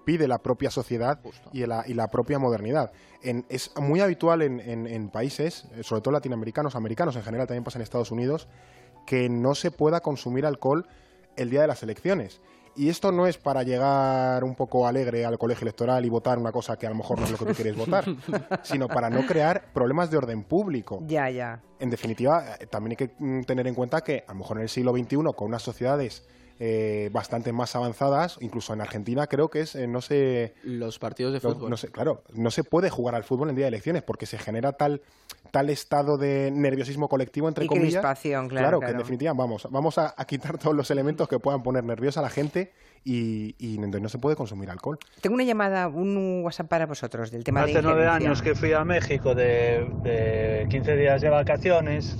pide 0.05 0.27
la 0.27 0.39
propia 0.39 0.71
sociedad 0.71 1.19
y 1.53 1.65
la, 1.65 1.83
y 1.87 1.93
la, 1.93 2.07
propia 2.07 2.39
modernidad. 2.39 2.91
es 3.21 3.71
muy 3.79 4.01
habitual 4.01 4.41
en, 4.41 5.09
países, 5.09 5.65
eh, 5.75 5.83
sobre 5.83 6.01
todo 6.01 6.13
latinoamericanos, 6.13 6.75
americanos 6.75 7.15
en 7.15 7.23
general, 7.23 7.47
también 7.47 7.63
pasa 7.63 7.77
en 7.77 7.83
Estados 7.83 8.11
Unidos, 8.11 8.47
que 9.05 9.29
no 9.29 9.55
se 9.55 9.71
pueda 9.71 10.01
consumir 10.01 10.45
alcohol 10.45 10.87
el 11.35 11.49
día 11.49 11.61
de 11.61 11.67
las 11.67 11.83
elecciones. 11.83 12.41
Y 12.73 12.87
esto 12.87 13.11
no 13.11 13.27
es 13.27 13.37
para 13.37 13.63
llegar 13.63 14.45
un 14.45 14.55
poco 14.55 14.87
alegre 14.87 15.25
al 15.25 15.37
colegio 15.37 15.65
electoral 15.65 16.05
y 16.05 16.09
votar 16.09 16.39
una 16.39 16.53
cosa 16.53 16.77
que 16.77 16.87
a 16.87 16.89
lo 16.89 16.95
mejor 16.95 17.19
no 17.19 17.25
es 17.25 17.31
lo 17.31 17.37
que 17.37 17.45
tú 17.45 17.53
quieres 17.53 17.75
votar, 17.75 18.05
sino 18.63 18.87
para 18.87 19.09
no 19.09 19.25
crear 19.25 19.73
problemas 19.73 20.09
de 20.09 20.17
orden 20.17 20.43
público. 20.43 20.99
Ya, 21.05 21.29
ya. 21.29 21.61
En 21.79 21.89
definitiva, 21.89 22.55
eh, 22.59 22.67
también 22.67 22.91
hay 22.91 23.07
que 23.07 23.13
mm, 23.19 23.41
tener 23.43 23.67
en 23.67 23.75
cuenta 23.75 24.01
que 24.01 24.23
a 24.25 24.31
lo 24.31 24.39
mejor 24.39 24.57
en 24.57 24.63
el 24.63 24.69
siglo 24.69 24.93
XXI, 24.93 25.17
con 25.35 25.47
unas 25.47 25.61
sociedades 25.61 26.25
eh, 26.63 27.09
bastante 27.11 27.51
más 27.51 27.75
avanzadas, 27.75 28.37
incluso 28.39 28.71
en 28.71 28.81
Argentina 28.81 29.25
creo 29.25 29.49
que 29.49 29.61
es, 29.61 29.73
eh, 29.73 29.87
no 29.87 29.99
sé... 29.99 30.53
Los 30.63 30.99
partidos 30.99 31.33
de 31.33 31.39
fútbol. 31.39 31.71
No, 31.71 31.75
claro, 31.91 32.21
no 32.35 32.51
se 32.51 32.63
puede 32.63 32.91
jugar 32.91 33.15
al 33.15 33.23
fútbol 33.23 33.49
en 33.49 33.55
día 33.55 33.65
de 33.65 33.69
elecciones 33.69 34.03
porque 34.03 34.27
se 34.27 34.37
genera 34.37 34.73
tal, 34.73 35.01
tal 35.49 35.71
estado 35.71 36.19
de 36.19 36.51
nerviosismo 36.51 37.09
colectivo, 37.09 37.47
entre 37.47 37.65
comillas. 37.65 38.05
claro, 38.21 38.47
claro, 38.47 38.79
que 38.79 38.91
en 38.91 38.97
definitiva 38.99 39.33
vamos, 39.33 39.67
vamos 39.71 39.97
a, 39.97 40.13
quitar 40.27 40.59
todos 40.59 40.75
los 40.75 40.91
elementos 40.91 41.27
que 41.27 41.39
puedan 41.39 41.63
poner 41.63 41.83
nerviosa 41.83 42.19
a 42.19 42.23
la 42.23 42.29
gente 42.29 42.73
y, 43.03 43.55
y 43.57 43.79
no 43.79 44.07
se 44.07 44.19
puede 44.19 44.35
consumir 44.35 44.69
alcohol. 44.69 44.99
Tengo 45.19 45.33
una 45.33 45.43
llamada, 45.43 45.87
un 45.87 46.41
WhatsApp 46.43 46.67
para 46.67 46.85
vosotros 46.85 47.31
del 47.31 47.43
tema 47.43 47.65
de 47.65 47.71
Hace 47.71 47.81
nueve 47.81 48.05
años 48.07 48.43
que 48.43 48.53
fui 48.53 48.71
a 48.73 48.85
México 48.85 49.33
de, 49.33 49.89
de 50.03 50.67
15 50.69 50.95
días 50.95 51.21
de 51.21 51.29
vacaciones 51.29 52.15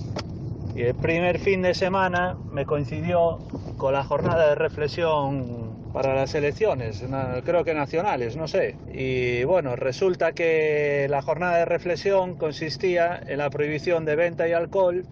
y 0.75 0.84
el 0.84 0.96
primer 0.96 1.40
fin 1.40 1.62
de 1.62 1.74
semana 1.74 2.38
me 2.51 2.66
coincidió 2.66 3.40
con 3.78 3.94
la 3.94 4.04
jornada 4.04 4.50
de 4.50 4.56
reflexión 4.56 5.82
para 5.92 6.16
las 6.16 6.34
elecciones, 6.36 7.04
creo 7.44 7.63
que 7.63 7.74
nacionales, 7.74 8.38
no 8.38 8.48
sé. 8.48 8.75
Y 8.94 9.44
bueno, 9.44 9.75
resulta 9.75 10.32
que 10.32 11.08
la 11.10 11.22
jornada 11.22 11.58
de 11.58 11.66
reflexión 11.66 12.36
consistía 12.36 13.22
en 13.28 13.40
la 13.40 13.50
prohibición 13.50 14.06
de 14.06 14.16
venta 14.16 14.48
y 14.48 14.54
alcohol 14.54 15.04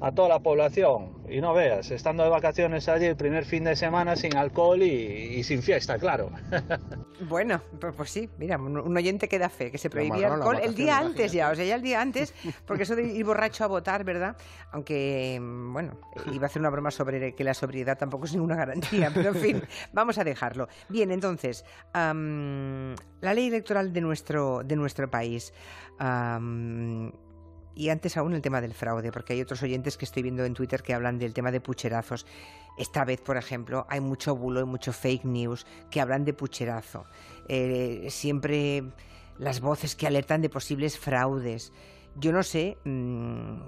a 0.00 0.12
toda 0.12 0.28
la 0.28 0.38
población. 0.40 1.20
Y 1.28 1.40
no 1.40 1.54
veas, 1.54 1.90
estando 1.90 2.24
de 2.24 2.30
vacaciones 2.30 2.88
allí 2.88 3.04
el 3.04 3.16
primer 3.16 3.44
fin 3.44 3.64
de 3.64 3.76
semana 3.76 4.16
sin 4.16 4.36
alcohol 4.36 4.82
y, 4.82 5.42
sin 5.44 5.62
fiesta, 5.62 5.98
claro. 5.98 6.30
bueno, 7.28 7.60
pues, 7.78 7.94
pues, 7.94 8.10
sí, 8.10 8.28
mira, 8.38 8.58
un, 8.58 8.96
oyente 8.96 9.28
que 9.28 9.38
da 9.38 9.48
fe, 9.48 9.70
que 9.70 9.78
se 9.78 9.90
prohibía 9.90 10.32
alcohol 10.32 10.58
el 10.62 10.74
día 10.74 10.98
antes 10.98 11.32
ya, 11.32 11.50
o 11.50 11.54
sea, 11.54 11.64
ya 11.64 11.76
el 11.76 11.82
día 11.82 12.00
antes, 12.00 12.34
porque 12.66 12.82
eso 12.82 12.96
de 12.96 13.04
ir 13.14 13.24
borracho 13.24 13.62
a 13.64 13.68
votar, 13.68 14.02
¿verdad? 14.04 14.36
Aunque, 14.72 15.38
bueno, 15.40 15.92
iba 16.32 16.44
a 16.44 16.46
hacer 16.46 16.60
una 16.60 16.70
broma 16.70 16.90
sobre 16.90 17.34
que 17.34 17.44
la 17.44 17.54
sobriedad 17.54 17.96
tampoco 17.96 18.24
es 18.24 18.32
ninguna 18.32 18.56
garantía, 18.56 19.10
pero 19.14 19.28
en 19.30 19.36
fin, 19.36 19.62
vamos 19.92 20.18
a 20.18 20.24
dejarlo. 20.24 20.68
Bien, 20.88 21.10
entonces, 21.12 21.64
la 21.94 23.34
ley 23.34 23.48
electoral 23.48 23.92
de 23.92 24.00
nuestro, 24.00 24.62
de 24.64 24.76
nuestro 24.76 25.10
país. 25.10 25.52
Y 27.80 27.88
antes 27.88 28.18
aún 28.18 28.34
el 28.34 28.42
tema 28.42 28.60
del 28.60 28.74
fraude, 28.74 29.10
porque 29.10 29.32
hay 29.32 29.40
otros 29.40 29.62
oyentes 29.62 29.96
que 29.96 30.04
estoy 30.04 30.22
viendo 30.22 30.44
en 30.44 30.52
Twitter 30.52 30.82
que 30.82 30.92
hablan 30.92 31.18
del 31.18 31.32
tema 31.32 31.50
de 31.50 31.62
pucherazos. 31.62 32.26
Esta 32.76 33.06
vez, 33.06 33.22
por 33.22 33.38
ejemplo, 33.38 33.86
hay 33.88 34.00
mucho 34.00 34.36
bulo 34.36 34.60
y 34.60 34.64
mucho 34.66 34.92
fake 34.92 35.24
news 35.24 35.66
que 35.90 36.02
hablan 36.02 36.26
de 36.26 36.34
pucherazo. 36.34 37.06
Eh, 37.48 38.08
siempre 38.10 38.84
las 39.38 39.62
voces 39.62 39.96
que 39.96 40.06
alertan 40.06 40.42
de 40.42 40.50
posibles 40.50 40.98
fraudes. 40.98 41.72
Yo 42.16 42.32
no 42.32 42.42
sé 42.42 42.76
mm, 42.84 43.62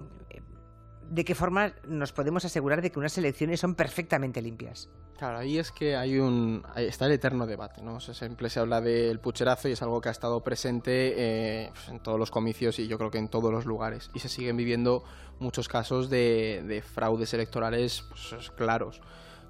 de 1.13 1.27
qué 1.27 1.35
forma 1.35 1.75
nos 1.87 2.11
podemos 2.13 2.43
asegurar 2.47 2.81
de 2.81 2.91
que 2.91 2.99
unas 2.99 3.17
elecciones 3.19 3.61
son 3.61 3.75
perfectamente 3.75 4.41
limpias. 4.41 4.89
Claro, 5.19 5.39
ahí 5.39 5.59
es 5.59 5.71
que 5.71 5.95
hay 5.95 6.19
un 6.19 6.65
está 6.75 7.05
el 7.05 7.13
eterno 7.13 7.47
debate, 7.47 7.83
¿no? 7.83 8.01
siempre 8.01 8.49
se 8.49 8.61
habla 8.61 8.81
del 8.81 9.21
pucherazo 9.21 9.69
y 9.69 9.73
es 9.73 9.83
algo 9.83 10.01
que 10.01 10.09
ha 10.09 10.13
estado 10.13 10.43
presente 10.43 11.15
eh, 11.17 11.71
pues, 11.75 11.89
en 11.89 12.01
todos 12.01 12.19
los 12.19 12.31
comicios 12.31 12.79
y 12.79 12.89
yo 12.89 12.97
creo 12.97 13.11
que 13.11 13.19
en 13.19 13.29
todos 13.29 13.53
los 13.53 13.67
lugares. 13.67 14.11
Y 14.15 14.21
se 14.21 14.31
siguen 14.31 14.57
viviendo 14.57 15.05
muchos 15.39 15.69
casos 15.69 16.09
de, 16.09 16.83
fraudes 16.95 17.35
electorales 17.35 18.05
pues, 18.09 18.51
claros. 18.51 19.03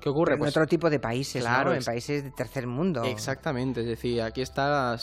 ¿Qué 0.03 0.09
ocurre? 0.09 0.33
en 0.33 0.41
pues 0.41 0.51
otro 0.51 0.67
tipo 0.67 0.91
de 0.91 0.99
países, 0.99 1.43
claro, 1.43 1.73
en 1.73 1.85
países 1.85 2.25
de 2.25 2.33
tercer 2.33 2.67
mundo. 2.67 3.05
Exactamente, 3.05 3.83
es 3.83 3.87
decir, 3.87 4.21
aquí 4.21 4.43
está, 4.43 4.99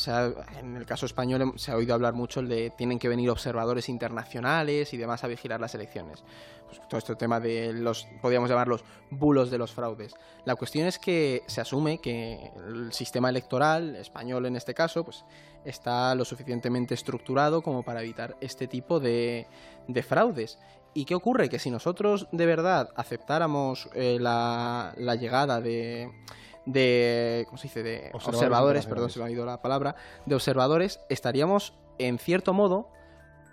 en 0.59 0.75
el 0.75 0.85
caso 0.85 1.05
español 1.05 1.53
se 1.55 1.71
ha 1.71 1.77
oído 1.77 1.93
hablar 1.93 2.13
mucho 2.13 2.41
de 2.41 2.69
tienen 2.71 2.99
que 2.99 3.07
venir 3.07 3.29
observadores 3.29 3.87
internacionales 3.87 4.93
y 4.93 4.97
demás 4.97 5.23
a 5.23 5.27
vigilar 5.27 5.61
las 5.61 5.73
elecciones. 5.73 6.23
Pues, 6.69 6.81
todo 6.89 6.97
este 6.97 7.15
tema 7.15 7.39
de 7.39 7.71
los, 7.71 8.07
podríamos 8.21 8.49
llamarlos, 8.49 8.83
bulos 9.09 9.49
de 9.49 9.57
los 9.57 9.71
fraudes. 9.71 10.13
La 10.43 10.55
cuestión 10.55 10.85
es 10.85 10.99
que 10.99 11.43
se 11.47 11.61
asume 11.61 11.99
que 11.99 12.51
el 12.67 12.91
sistema 12.91 13.29
electoral, 13.29 13.95
español 13.95 14.45
en 14.45 14.57
este 14.57 14.73
caso, 14.73 15.05
pues 15.05 15.23
está 15.65 16.13
lo 16.13 16.25
suficientemente 16.25 16.93
estructurado 16.93 17.61
como 17.61 17.83
para 17.83 18.01
evitar 18.01 18.35
este 18.41 18.67
tipo 18.67 18.99
de, 18.99 19.47
de 19.87 20.03
fraudes. 20.03 20.59
¿Y 20.93 21.05
qué 21.05 21.15
ocurre? 21.15 21.49
Que 21.49 21.59
si 21.59 21.69
nosotros 21.71 22.27
de 22.31 22.45
verdad 22.45 22.89
aceptáramos 22.95 23.89
eh, 23.93 24.17
la, 24.19 24.93
la, 24.97 25.15
llegada 25.15 25.61
de, 25.61 26.11
de 26.65 27.45
¿cómo 27.47 27.57
se 27.57 27.67
dice? 27.67 27.83
de 27.83 28.09
observadores, 28.13 28.85
perdón, 28.85 29.09
se 29.09 29.19
me 29.19 29.25
ha 29.25 29.31
ido 29.31 29.45
la 29.45 29.61
palabra, 29.61 29.95
de 30.25 30.35
observadores, 30.35 30.99
estaríamos 31.09 31.73
en 31.99 32.17
cierto 32.17 32.53
modo 32.53 32.89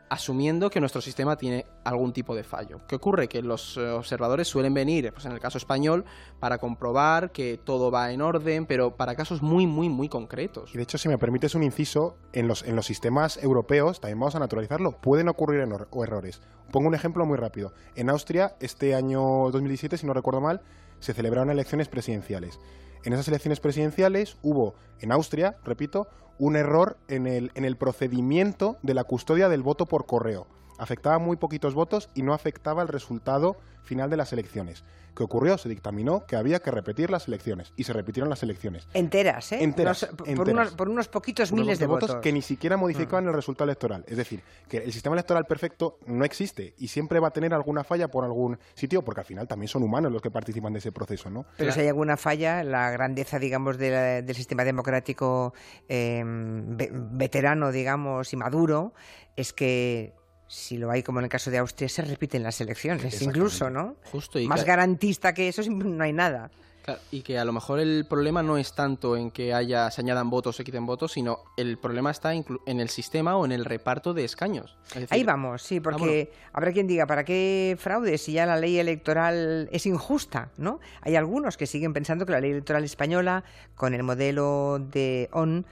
asumiendo 0.08 0.70
que 0.70 0.80
nuestro 0.80 1.00
sistema 1.00 1.36
tiene 1.36 1.66
algún 1.84 2.12
tipo 2.12 2.34
de 2.34 2.44
fallo. 2.44 2.80
¿Qué 2.86 2.96
ocurre? 2.96 3.28
Que 3.28 3.42
los 3.42 3.76
eh, 3.76 3.90
observadores 3.90 4.48
suelen 4.48 4.74
venir, 4.74 5.12
pues 5.12 5.26
en 5.26 5.32
el 5.32 5.40
caso 5.40 5.58
español, 5.58 6.04
para 6.40 6.58
comprobar 6.58 7.32
que 7.32 7.58
todo 7.62 7.90
va 7.90 8.12
en 8.12 8.22
orden, 8.22 8.66
pero 8.66 8.96
para 8.96 9.14
casos 9.14 9.42
muy, 9.42 9.66
muy, 9.66 9.88
muy 9.88 10.08
concretos. 10.08 10.70
Y 10.74 10.76
de 10.76 10.84
hecho, 10.84 10.98
si 10.98 11.08
me 11.08 11.18
permites 11.18 11.54
un 11.54 11.62
inciso, 11.62 12.16
en 12.32 12.48
los, 12.48 12.62
en 12.62 12.76
los 12.76 12.86
sistemas 12.86 13.36
europeos, 13.42 14.00
también 14.00 14.20
vamos 14.20 14.34
a 14.34 14.38
naturalizarlo, 14.38 14.92
pueden 15.00 15.28
ocurrir 15.28 15.60
errores. 15.60 16.40
Pongo 16.70 16.88
un 16.88 16.94
ejemplo 16.94 17.24
muy 17.26 17.36
rápido. 17.36 17.72
En 17.94 18.10
Austria, 18.10 18.56
este 18.60 18.94
año 18.94 19.20
2017, 19.50 19.98
si 19.98 20.06
no 20.06 20.12
recuerdo 20.12 20.40
mal, 20.40 20.62
se 21.00 21.14
celebraron 21.14 21.50
elecciones 21.50 21.88
presidenciales. 21.88 22.58
En 23.04 23.12
esas 23.12 23.28
elecciones 23.28 23.60
presidenciales 23.60 24.36
hubo, 24.42 24.74
en 24.98 25.12
Austria, 25.12 25.58
repito, 25.64 26.08
un 26.38 26.56
error 26.56 26.96
en 27.08 27.26
el, 27.26 27.50
en 27.54 27.64
el 27.64 27.76
procedimiento 27.76 28.76
de 28.82 28.94
la 28.94 29.04
custodia 29.04 29.48
del 29.48 29.62
voto 29.62 29.86
por 29.86 30.06
correo. 30.06 30.46
Afectaba 30.78 31.18
muy 31.18 31.36
poquitos 31.36 31.74
votos 31.74 32.10
y 32.14 32.22
no 32.22 32.34
afectaba 32.34 32.82
el 32.82 32.88
resultado 32.88 33.56
final 33.82 34.10
de 34.10 34.16
las 34.16 34.32
elecciones. 34.32 34.84
¿Qué 35.16 35.22
ocurrió? 35.22 35.56
Se 35.56 35.70
dictaminó 35.70 36.26
que 36.26 36.36
había 36.36 36.58
que 36.58 36.70
repetir 36.70 37.08
las 37.08 37.26
elecciones 37.26 37.72
y 37.74 37.84
se 37.84 37.94
repitieron 37.94 38.28
las 38.28 38.42
elecciones. 38.42 38.86
Enteras, 38.92 39.50
¿eh? 39.52 39.62
Enteras, 39.64 40.04
por, 40.14 40.28
enteras. 40.28 40.52
Unos, 40.52 40.74
por, 40.74 40.88
Unos, 40.90 41.08
poquitos 41.08 41.50
unos 41.52 41.64
miles 41.64 41.78
de 41.78 41.86
votos. 41.86 42.16
que 42.16 42.32
ni 42.32 42.42
siquiera 42.42 42.76
modificaban 42.76 43.24
Mm. 43.24 43.28
el 43.28 43.34
resultado 43.34 43.64
electoral. 43.70 44.04
Es 44.08 44.18
decir, 44.18 44.42
que 44.68 44.76
el 44.76 44.92
sistema 44.92 45.14
electoral 45.14 45.46
perfecto 45.46 45.98
no 46.04 46.22
existe 46.26 46.74
y 46.76 46.88
siempre 46.88 47.18
va 47.18 47.28
a 47.28 47.30
tener 47.30 47.54
alguna 47.54 47.82
falla 47.82 48.08
por 48.08 48.24
algún 48.26 48.58
sitio, 48.74 49.00
porque 49.02 49.20
al 49.22 49.26
final 49.26 49.48
también 49.48 49.68
son 49.68 49.82
humanos 49.84 50.12
los 50.12 50.20
que 50.20 50.30
participan 50.30 50.74
de 50.74 50.80
ese 50.80 50.92
proceso, 50.92 51.30
¿no? 51.30 51.46
Pero 51.56 51.72
si 51.72 51.80
hay 51.80 51.88
alguna 51.88 52.18
falla, 52.18 52.62
la 52.62 52.90
grandeza, 52.90 53.38
digamos, 53.38 53.78
de 53.78 53.90
la- 53.90 54.20
del 54.22 54.36
sistema 54.36 54.64
democrático 54.64 55.54
eh, 55.88 56.22
ve- 56.26 56.90
veterano, 56.92 57.72
digamos, 57.72 58.34
y 58.34 58.36
maduro, 58.36 58.92
es 59.34 59.54
que 59.54 60.12
si 60.48 60.76
lo 60.78 60.90
hay 60.90 61.02
como 61.02 61.18
en 61.20 61.24
el 61.24 61.30
caso 61.30 61.50
de 61.50 61.58
Austria, 61.58 61.88
se 61.88 62.02
repiten 62.02 62.42
las 62.42 62.60
elecciones, 62.60 63.20
incluso, 63.22 63.68
¿no? 63.70 63.96
Justo, 64.12 64.38
y 64.38 64.46
Más 64.46 64.60
que- 64.62 64.68
garantista 64.68 65.34
que 65.34 65.48
eso 65.48 65.62
no 65.70 66.04
hay 66.04 66.12
nada. 66.12 66.50
Claro, 66.82 67.00
y 67.10 67.22
que 67.22 67.36
a 67.36 67.44
lo 67.44 67.52
mejor 67.52 67.80
el 67.80 68.06
problema 68.08 68.44
no 68.44 68.56
es 68.58 68.72
tanto 68.72 69.16
en 69.16 69.32
que 69.32 69.52
haya 69.52 69.90
se 69.90 70.02
añadan 70.02 70.30
votos 70.30 70.54
o 70.54 70.56
se 70.58 70.62
quiten 70.62 70.86
votos, 70.86 71.10
sino 71.10 71.40
el 71.56 71.78
problema 71.78 72.12
está 72.12 72.32
en 72.32 72.44
el 72.80 72.88
sistema 72.90 73.36
o 73.36 73.44
en 73.44 73.50
el 73.50 73.64
reparto 73.64 74.14
de 74.14 74.24
escaños. 74.24 74.76
Es 74.90 74.94
decir, 74.94 75.08
Ahí 75.10 75.24
vamos, 75.24 75.62
sí, 75.62 75.80
porque 75.80 76.30
habrá 76.52 76.72
quien 76.72 76.86
diga, 76.86 77.04
¿para 77.08 77.24
qué 77.24 77.76
fraude 77.76 78.16
si 78.18 78.34
ya 78.34 78.46
la 78.46 78.54
ley 78.54 78.78
electoral 78.78 79.68
es 79.72 79.84
injusta? 79.84 80.52
¿no? 80.58 80.78
Hay 81.00 81.16
algunos 81.16 81.56
que 81.56 81.66
siguen 81.66 81.92
pensando 81.92 82.24
que 82.24 82.30
la 82.30 82.40
ley 82.40 82.52
electoral 82.52 82.84
española, 82.84 83.42
con 83.74 83.92
el 83.92 84.04
modelo 84.04 84.78
de 84.78 85.28
ON, 85.32 85.66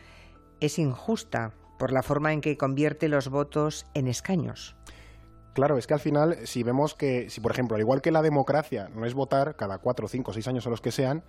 es 0.58 0.80
injusta 0.80 1.52
por 1.78 1.92
la 1.92 2.02
forma 2.02 2.32
en 2.32 2.40
que 2.40 2.56
convierte 2.56 3.08
los 3.08 3.28
votos 3.28 3.86
en 3.94 4.08
escaños. 4.08 4.76
Claro, 5.54 5.78
es 5.78 5.86
que 5.86 5.94
al 5.94 6.00
final, 6.00 6.36
si 6.44 6.64
vemos 6.64 6.94
que, 6.94 7.30
si 7.30 7.40
por 7.40 7.52
ejemplo, 7.52 7.76
al 7.76 7.80
igual 7.80 8.02
que 8.02 8.10
la 8.10 8.22
democracia 8.22 8.88
no 8.94 9.06
es 9.06 9.14
votar 9.14 9.54
cada 9.54 9.78
cuatro, 9.78 10.08
cinco, 10.08 10.32
seis 10.32 10.48
años 10.48 10.66
o 10.66 10.70
los 10.70 10.80
que 10.80 10.90
sean, 10.90 11.22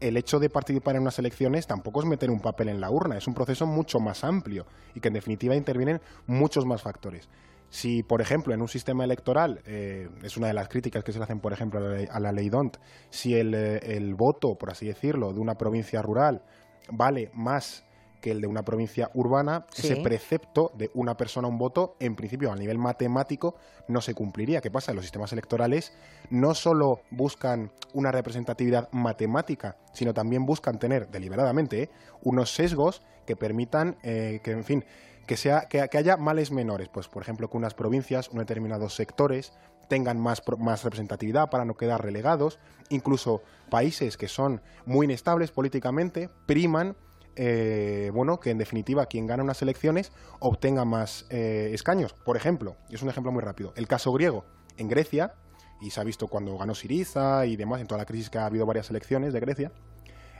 el 0.00 0.16
hecho 0.16 0.38
de 0.38 0.50
participar 0.50 0.96
en 0.96 1.02
unas 1.02 1.18
elecciones 1.18 1.66
tampoco 1.66 2.00
es 2.00 2.06
meter 2.06 2.30
un 2.30 2.40
papel 2.40 2.68
en 2.68 2.80
la 2.80 2.90
urna, 2.90 3.16
es 3.16 3.26
un 3.26 3.34
proceso 3.34 3.66
mucho 3.66 3.98
más 3.98 4.24
amplio 4.24 4.66
y 4.94 5.00
que 5.00 5.08
en 5.08 5.14
definitiva 5.14 5.56
intervienen 5.56 6.00
muchos 6.26 6.66
más 6.66 6.82
factores. 6.82 7.28
Si, 7.70 8.02
por 8.02 8.20
ejemplo, 8.20 8.52
en 8.52 8.60
un 8.60 8.68
sistema 8.68 9.04
electoral, 9.04 9.62
eh, 9.64 10.08
es 10.22 10.36
una 10.36 10.48
de 10.48 10.54
las 10.54 10.68
críticas 10.68 11.04
que 11.04 11.12
se 11.12 11.18
le 11.18 11.24
hacen, 11.24 11.40
por 11.40 11.52
ejemplo, 11.52 11.78
a 11.78 11.82
la 11.82 11.96
ley, 11.96 12.08
a 12.10 12.20
la 12.20 12.32
ley 12.32 12.48
DONT, 12.48 12.78
si 13.10 13.34
el, 13.34 13.54
eh, 13.54 13.78
el 13.96 14.14
voto, 14.14 14.56
por 14.56 14.70
así 14.70 14.86
decirlo, 14.86 15.32
de 15.32 15.40
una 15.40 15.54
provincia 15.54 16.02
rural 16.02 16.42
vale 16.90 17.30
más 17.32 17.84
que 18.20 18.30
el 18.30 18.40
de 18.40 18.46
una 18.46 18.62
provincia 18.62 19.10
urbana, 19.14 19.66
Sí. 19.72 19.86
ese 19.86 20.02
precepto 20.02 20.72
de 20.76 20.90
una 20.94 21.16
persona 21.16 21.48
un 21.48 21.58
voto, 21.58 21.96
en 22.00 22.16
principio 22.16 22.52
a 22.52 22.56
nivel 22.56 22.78
matemático, 22.78 23.56
no 23.88 24.00
se 24.00 24.14
cumpliría. 24.14 24.60
¿Qué 24.60 24.70
pasa? 24.70 24.92
Los 24.92 25.04
sistemas 25.04 25.32
electorales 25.32 25.92
no 26.30 26.54
solo 26.54 27.00
buscan 27.10 27.72
una 27.92 28.12
representatividad 28.12 28.88
matemática, 28.92 29.76
sino 29.92 30.14
también 30.14 30.46
buscan 30.46 30.78
tener 30.78 31.08
deliberadamente 31.10 31.82
¿eh? 31.82 31.90
unos 32.22 32.54
sesgos 32.54 33.02
que 33.26 33.36
permitan 33.36 33.96
eh, 34.02 34.40
que, 34.42 34.52
en 34.52 34.64
fin, 34.64 34.84
que, 35.26 35.36
sea, 35.36 35.62
que, 35.68 35.88
que 35.88 35.98
haya 35.98 36.16
males 36.16 36.50
menores. 36.50 36.88
Pues, 36.88 37.08
por 37.08 37.22
ejemplo, 37.22 37.48
que 37.48 37.56
unas 37.56 37.74
provincias, 37.74 38.28
unos 38.28 38.46
determinados 38.46 38.94
sectores 38.94 39.52
tengan 39.88 40.20
más, 40.20 40.42
más 40.58 40.84
representatividad 40.84 41.50
para 41.50 41.64
no 41.64 41.74
quedar 41.74 42.02
relegados. 42.02 42.58
Incluso 42.90 43.42
países 43.70 44.16
que 44.16 44.28
son 44.28 44.62
muy 44.86 45.04
inestables 45.04 45.50
políticamente 45.50 46.30
priman 46.46 46.96
eh, 47.36 48.10
bueno, 48.12 48.40
que 48.40 48.50
en 48.50 48.58
definitiva 48.58 49.06
quien 49.06 49.26
gana 49.26 49.42
unas 49.42 49.62
elecciones 49.62 50.12
obtenga 50.38 50.84
más 50.84 51.26
eh, 51.30 51.70
escaños. 51.72 52.12
Por 52.12 52.36
ejemplo, 52.36 52.76
es 52.90 53.02
un 53.02 53.08
ejemplo 53.08 53.32
muy 53.32 53.42
rápido, 53.42 53.72
el 53.76 53.86
caso 53.86 54.12
griego. 54.12 54.44
En 54.76 54.88
Grecia, 54.88 55.34
y 55.80 55.90
se 55.90 56.00
ha 56.00 56.04
visto 56.04 56.28
cuando 56.28 56.56
ganó 56.56 56.74
Siriza 56.74 57.46
y 57.46 57.56
demás, 57.56 57.80
en 57.80 57.86
toda 57.86 57.98
la 57.98 58.06
crisis 58.06 58.30
que 58.30 58.38
ha 58.38 58.46
habido 58.46 58.66
varias 58.66 58.90
elecciones 58.90 59.32
de 59.32 59.40
Grecia, 59.40 59.72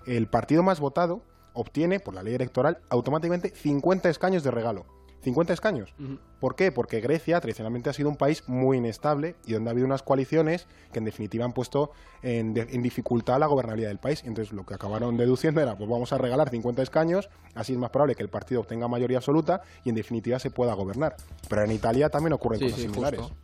el 0.06 0.28
partido 0.28 0.62
más 0.62 0.80
votado 0.80 1.23
obtiene, 1.52 2.00
por 2.00 2.14
la 2.14 2.23
ley 2.23 2.35
electoral, 2.35 2.78
automáticamente 2.88 3.50
50 3.50 4.09
escaños 4.09 4.42
de 4.42 4.50
regalo. 4.50 4.87
50 5.23 5.53
escaños. 5.53 5.95
¿Por 6.41 6.57
qué? 6.57 6.73
Porque 6.73 7.00
Grecia 7.00 7.39
tradicionalmente 7.41 7.91
ha 7.91 7.93
sido 7.93 8.09
un 8.09 8.17
país 8.17 8.43
muy 8.47 8.78
inestable 8.78 9.35
y 9.47 9.52
donde 9.52 9.69
ha 9.69 9.73
habido 9.73 9.87
unas 9.87 10.02
coaliciones 10.02 10.67
que 10.93 10.99
en 10.99 11.04
definitiva 11.04 11.45
han 11.45 11.52
puesto 11.52 11.91
en, 12.23 12.54
de- 12.54 12.67
en 12.71 12.83
dificultad 12.83 13.39
la 13.39 13.47
gobernabilidad 13.47 13.91
del 13.91 13.99
país. 13.99 14.23
Entonces 14.25 14.52
lo 14.54 14.65
que 14.65 14.75
acabaron 14.75 15.17
deduciendo 15.19 15.61
era, 15.61 15.76
pues 15.76 15.91
vamos 15.91 16.13
a 16.15 16.19
regalar 16.19 16.49
50 16.49 16.83
escaños, 16.83 17.28
así 17.54 17.75
es 17.75 17.78
más 17.78 17.91
probable 17.91 18.15
que 18.15 18.23
el 18.23 18.30
partido 18.30 18.63
obtenga 18.63 18.89
mayoría 18.89 19.19
absoluta 19.19 19.61
y 19.85 19.91
en 19.91 19.95
definitiva 19.95 20.39
se 20.39 20.50
pueda 20.50 20.73
gobernar. 20.73 21.17
Pero 21.49 21.63
en 21.65 21.73
Italia 21.73 22.09
también 22.09 22.33
ocurren 22.33 22.59
Sí, 22.61 22.65
cosas 22.67 22.80
sí, 22.80 22.87
similares. 22.89 23.21
justo. 23.21 23.37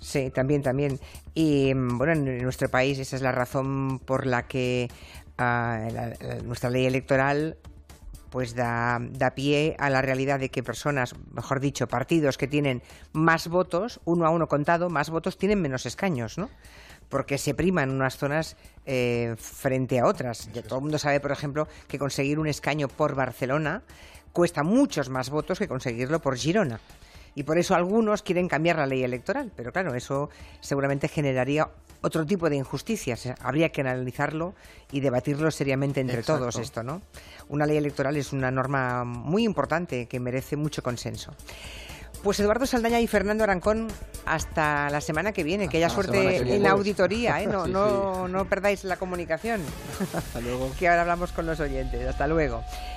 Sí, 0.00 0.30
también, 0.30 0.62
también. 0.62 1.00
Y 1.34 1.72
mm, 1.74 1.96
bueno, 1.98 2.12
en 2.12 2.42
nuestro 2.42 2.68
país 2.68 2.98
esa 2.98 3.16
es 3.16 3.22
la 3.22 3.32
razón 3.32 3.98
por 4.00 4.26
la 4.26 4.46
que 4.46 4.88
ah, 5.38 5.88
la- 5.90 6.08
la- 6.08 6.42
nuestra 6.42 6.68
ley 6.70 6.84
electoral 6.86 7.56
pues 8.36 8.54
da, 8.54 8.98
da 9.00 9.30
pie 9.30 9.76
a 9.78 9.88
la 9.88 10.02
realidad 10.02 10.38
de 10.38 10.50
que 10.50 10.62
personas, 10.62 11.14
mejor 11.32 11.58
dicho, 11.58 11.88
partidos 11.88 12.36
que 12.36 12.46
tienen 12.46 12.82
más 13.14 13.48
votos, 13.48 13.98
uno 14.04 14.26
a 14.26 14.28
uno 14.28 14.46
contado, 14.46 14.90
más 14.90 15.08
votos, 15.08 15.38
tienen 15.38 15.62
menos 15.62 15.86
escaños, 15.86 16.36
¿no? 16.36 16.50
Porque 17.08 17.38
se 17.38 17.54
priman 17.54 17.90
unas 17.90 18.18
zonas 18.18 18.58
eh, 18.84 19.36
frente 19.38 20.00
a 20.00 20.04
otras. 20.04 20.52
Ya 20.52 20.60
todo 20.60 20.80
el 20.80 20.82
mundo 20.82 20.98
sabe, 20.98 21.18
por 21.18 21.32
ejemplo, 21.32 21.66
que 21.88 21.98
conseguir 21.98 22.38
un 22.38 22.46
escaño 22.46 22.88
por 22.88 23.14
Barcelona 23.14 23.82
cuesta 24.34 24.62
muchos 24.62 25.08
más 25.08 25.30
votos 25.30 25.58
que 25.58 25.66
conseguirlo 25.66 26.20
por 26.20 26.36
Girona. 26.36 26.78
Y 27.36 27.42
por 27.44 27.58
eso 27.58 27.74
algunos 27.74 28.22
quieren 28.22 28.48
cambiar 28.48 28.76
la 28.78 28.86
ley 28.86 29.04
electoral. 29.04 29.52
Pero 29.54 29.70
claro, 29.70 29.94
eso 29.94 30.30
seguramente 30.60 31.06
generaría 31.06 31.68
otro 32.00 32.24
tipo 32.24 32.48
de 32.48 32.56
injusticias. 32.56 33.28
Habría 33.40 33.68
que 33.68 33.82
analizarlo 33.82 34.54
y 34.90 35.00
debatirlo 35.00 35.50
seriamente 35.50 36.00
entre 36.00 36.20
Exacto. 36.20 36.40
todos 36.40 36.56
esto, 36.56 36.82
¿no? 36.82 37.02
Una 37.48 37.66
ley 37.66 37.76
electoral 37.76 38.16
es 38.16 38.32
una 38.32 38.50
norma 38.50 39.04
muy 39.04 39.44
importante 39.44 40.06
que 40.06 40.18
merece 40.18 40.56
mucho 40.56 40.82
consenso. 40.82 41.34
Pues 42.22 42.40
Eduardo 42.40 42.66
Saldaña 42.66 43.00
y 43.00 43.06
Fernando 43.06 43.44
Arancón, 43.44 43.88
hasta 44.24 44.88
la 44.90 45.00
semana 45.02 45.32
que 45.32 45.44
viene. 45.44 45.68
que 45.68 45.76
haya 45.76 45.88
la 45.88 45.94
suerte 45.94 46.54
en 46.56 46.62
la 46.62 46.70
auditoría, 46.70 47.40
¿eh? 47.42 47.46
No, 47.46 47.64
Sí, 47.66 47.70
no, 47.70 48.28
no 48.28 48.48
perdáis 48.48 48.82
la 48.84 48.96
comunicación, 48.96 49.60
Hasta 50.14 50.40
luego. 50.40 50.72
que 50.78 50.88
ahora 50.88 51.02
hablamos 51.02 51.32
con 51.32 51.46
los 51.46 51.60
oyentes. 51.60 52.08
Hasta 52.08 52.26
luego. 52.26 52.64